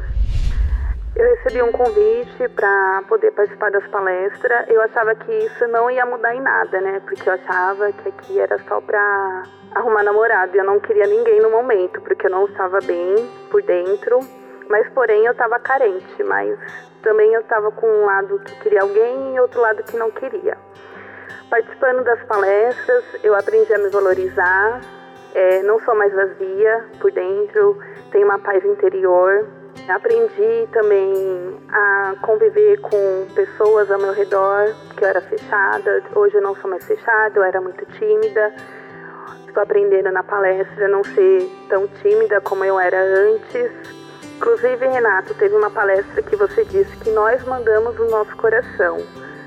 Eu 1.16 1.26
recebi 1.30 1.64
um 1.64 1.72
convite 1.72 2.48
para 2.50 3.04
poder 3.08 3.32
participar 3.32 3.72
das 3.72 3.88
palestras. 3.88 4.70
Eu 4.70 4.82
achava 4.82 5.16
que 5.16 5.32
isso 5.32 5.68
não 5.68 5.90
ia 5.90 6.06
mudar 6.06 6.36
em 6.36 6.42
nada, 6.42 6.80
né? 6.80 7.02
Porque 7.04 7.28
eu 7.28 7.34
achava 7.34 7.92
que 7.92 8.10
aqui 8.10 8.40
era 8.40 8.60
só 8.60 8.80
para 8.80 9.44
arrumar 9.74 10.04
namorado. 10.04 10.56
Eu 10.56 10.64
não 10.64 10.80
queria 10.80 11.08
ninguém 11.08 11.42
no 11.42 11.50
momento, 11.50 12.00
porque 12.02 12.28
eu 12.28 12.32
não 12.32 12.46
estava 12.46 12.78
bem 12.86 13.16
por 13.48 13.62
dentro. 13.64 14.20
Mas, 14.70 14.88
porém, 14.90 15.26
eu 15.26 15.32
estava 15.32 15.60
carente. 15.60 16.24
Mas 16.24 16.58
também 17.02 17.34
eu 17.34 17.42
estava 17.42 17.72
com 17.72 17.88
um 17.88 18.06
lado 18.06 18.40
que 18.40 18.60
queria 18.62 18.82
alguém 18.82 19.36
e 19.36 19.40
outro 19.40 19.62
lado 19.62 19.84
que 19.84 19.98
não 19.98 20.12
queria. 20.12 20.58
Participando 21.50 22.04
das 22.04 22.22
palestras, 22.24 23.04
eu 23.24 23.34
aprendi 23.34 23.74
a 23.74 23.78
me 23.78 23.90
valorizar. 23.90 24.82
É, 25.34 25.62
não 25.64 25.80
sou 25.82 25.96
mais 25.96 26.14
vazia 26.14 26.86
por 27.00 27.12
dentro, 27.12 27.78
tenho 28.12 28.26
uma 28.26 28.40
paz 28.40 28.64
interior 28.66 29.46
Aprendi 29.88 30.68
também 30.74 31.58
a 31.70 32.16
conviver 32.22 32.78
com 32.82 33.26
pessoas 33.34 33.90
ao 33.90 33.98
meu 33.98 34.12
redor, 34.12 34.76
que 34.98 35.04
eu 35.04 35.08
era 35.08 35.22
fechada. 35.22 36.04
Hoje 36.14 36.36
eu 36.36 36.42
não 36.42 36.54
sou 36.56 36.70
mais 36.70 36.86
fechada, 36.86 37.40
eu 37.40 37.44
era 37.44 37.62
muito 37.62 37.86
tímida. 37.94 38.54
Estou 39.58 39.64
aprendendo 39.64 40.12
na 40.12 40.22
palestra 40.22 40.88
não 40.88 41.04
ser 41.04 41.50
tão 41.68 41.88
tímida 41.88 42.40
como 42.42 42.64
eu 42.64 42.80
era 42.80 42.96
antes. 43.02 43.72
Inclusive, 44.36 44.86
Renato, 44.86 45.34
teve 45.34 45.56
uma 45.56 45.72
palestra 45.72 46.22
que 46.22 46.36
você 46.36 46.64
disse 46.64 46.96
que 46.98 47.10
nós 47.10 47.44
mandamos 47.44 47.98
o 47.98 48.06
nosso 48.06 48.38
coração. 48.38 48.98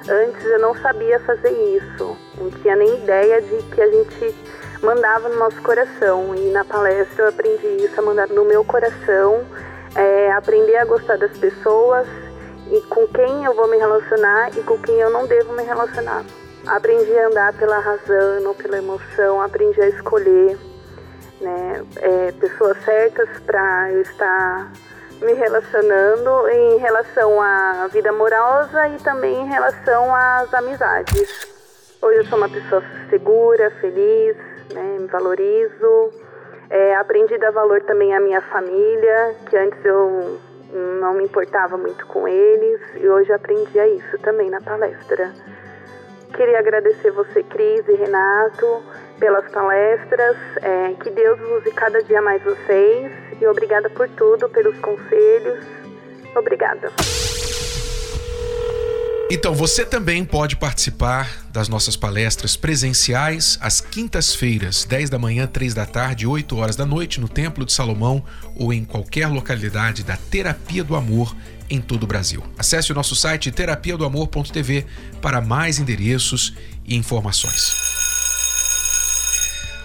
Antes 0.09 0.45
eu 0.47 0.59
não 0.59 0.75
sabia 0.75 1.21
fazer 1.21 1.53
isso, 1.53 2.17
não 2.37 2.51
tinha 2.51 2.75
nem 2.75 2.93
ideia 3.05 3.41
de 3.41 3.63
que 3.73 3.81
a 3.81 3.89
gente 3.89 4.35
mandava 4.83 5.29
no 5.29 5.39
nosso 5.39 5.63
coração. 5.63 6.35
E 6.35 6.51
na 6.51 6.65
palestra 6.65 7.27
eu 7.27 7.29
aprendi 7.29 7.85
isso, 7.85 8.01
a 8.01 8.03
mandar 8.03 8.27
no 8.31 8.45
meu 8.45 8.65
coração 8.65 9.47
é, 9.95 10.33
aprender 10.33 10.79
a 10.79 10.87
gostar 10.87 11.19
das 11.19 11.39
pessoas 11.39 12.09
e 12.69 12.81
com 12.89 13.07
quem 13.07 13.45
eu 13.45 13.55
vou 13.55 13.69
me 13.69 13.77
relacionar 13.77 14.51
e 14.59 14.63
com 14.65 14.77
quem 14.77 14.97
eu 14.97 15.11
não 15.11 15.29
devo 15.29 15.53
me 15.53 15.63
relacionar. 15.63 16.25
Aprendi 16.67 17.19
a 17.19 17.29
andar 17.29 17.53
pela 17.55 17.79
razão, 17.79 18.41
não 18.43 18.55
pela 18.55 18.79
emoção, 18.79 19.41
aprendi 19.41 19.81
a 19.81 19.89
escolher 19.89 20.59
né, 21.41 21.85
é, 21.97 22.33
pessoas 22.33 22.77
certas 22.85 23.29
para 23.41 23.93
eu 23.93 24.03
estar 24.03 24.73
me 25.23 25.33
relacionando 25.33 26.49
em 26.49 26.79
relação 26.79 27.41
à 27.41 27.89
vida 27.93 28.11
amorosa 28.11 28.89
e 28.89 28.99
também 28.99 29.43
em 29.43 29.49
relação 29.49 30.15
às 30.15 30.53
amizades. 30.55 31.49
Hoje 32.01 32.19
eu 32.19 32.25
sou 32.27 32.39
uma 32.39 32.49
pessoa 32.49 32.83
segura, 33.11 33.71
feliz, 33.81 34.37
né, 34.73 34.99
me 34.99 35.07
valorizo 35.07 36.11
é, 36.71 36.95
aprendi 36.95 37.35
a 37.35 37.39
dar 37.39 37.51
valor 37.51 37.83
também 37.83 38.15
à 38.15 38.21
minha 38.21 38.41
família, 38.43 39.35
que 39.49 39.57
antes 39.57 39.85
eu 39.85 40.39
não 41.01 41.15
me 41.15 41.25
importava 41.25 41.77
muito 41.77 42.07
com 42.07 42.29
eles, 42.29 42.81
e 42.95 43.09
hoje 43.09 43.33
aprendi 43.33 43.79
a 43.79 43.89
isso 43.89 44.17
também 44.21 44.49
na 44.49 44.61
palestra. 44.61 45.33
Queria 46.37 46.59
agradecer 46.59 47.11
você, 47.11 47.43
Cris 47.43 47.87
e 47.89 47.95
Renato, 47.95 48.83
pelas 49.19 49.51
palestras. 49.51 50.37
É, 50.63 50.95
que 51.03 51.11
Deus 51.11 51.41
use 51.41 51.71
cada 51.73 52.03
dia 52.03 52.23
mais 52.23 52.43
vocês. 52.43 53.13
E 53.41 53.47
obrigada 53.47 53.89
por 53.91 54.09
tudo, 54.11 54.49
pelos 54.49 54.79
conselhos. 54.79 55.65
Obrigada. 56.35 56.91
Então, 59.33 59.55
você 59.55 59.85
também 59.85 60.25
pode 60.25 60.57
participar 60.57 61.47
das 61.53 61.69
nossas 61.69 61.97
palestras 61.97 62.57
presenciais 62.57 63.57
às 63.61 63.81
quintas-feiras, 63.81 64.85
10 64.85 65.09
da 65.09 65.21
manhã, 65.21 65.47
3 65.47 65.73
da 65.73 65.87
tarde, 65.87 66.27
8 66.27 66.57
horas 66.57 66.75
da 66.75 66.85
noite, 66.85 67.21
no 67.21 67.29
Templo 67.29 67.65
de 67.65 67.73
Salomão 67.73 68.25
ou 68.57 68.73
em 68.73 68.85
qualquer 68.85 69.29
localidade 69.29 70.03
da 70.03 70.17
Terapia 70.17 70.83
do 70.83 70.97
Amor 70.97 71.37
em 71.71 71.81
todo 71.81 72.03
o 72.03 72.07
Brasil. 72.09 72.43
Acesse 72.59 72.91
o 72.91 72.95
nosso 72.95 73.15
site 73.15 73.53
terapia 73.53 73.97
do 73.97 74.05
amor.tv 74.05 74.85
para 75.23 75.41
mais 75.41 75.79
endereços 75.79 76.53
e 76.85 76.97
informações. 76.97 77.73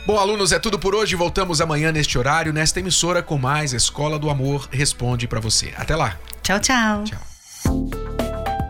Bom, 0.07 0.17
alunos, 0.17 0.51
é 0.51 0.57
tudo 0.57 0.79
por 0.79 0.95
hoje. 0.95 1.15
Voltamos 1.15 1.61
amanhã 1.61 1.91
neste 1.91 2.17
horário, 2.17 2.51
nesta 2.51 2.79
emissora, 2.79 3.21
com 3.21 3.37
mais 3.37 3.73
Escola 3.73 4.17
do 4.17 4.29
Amor 4.29 4.67
Responde 4.71 5.27
para 5.27 5.39
você. 5.39 5.71
Até 5.77 5.95
lá! 5.95 6.17
Tchau, 6.41 6.59
tchau. 6.59 7.03
Tchau. 7.03 7.34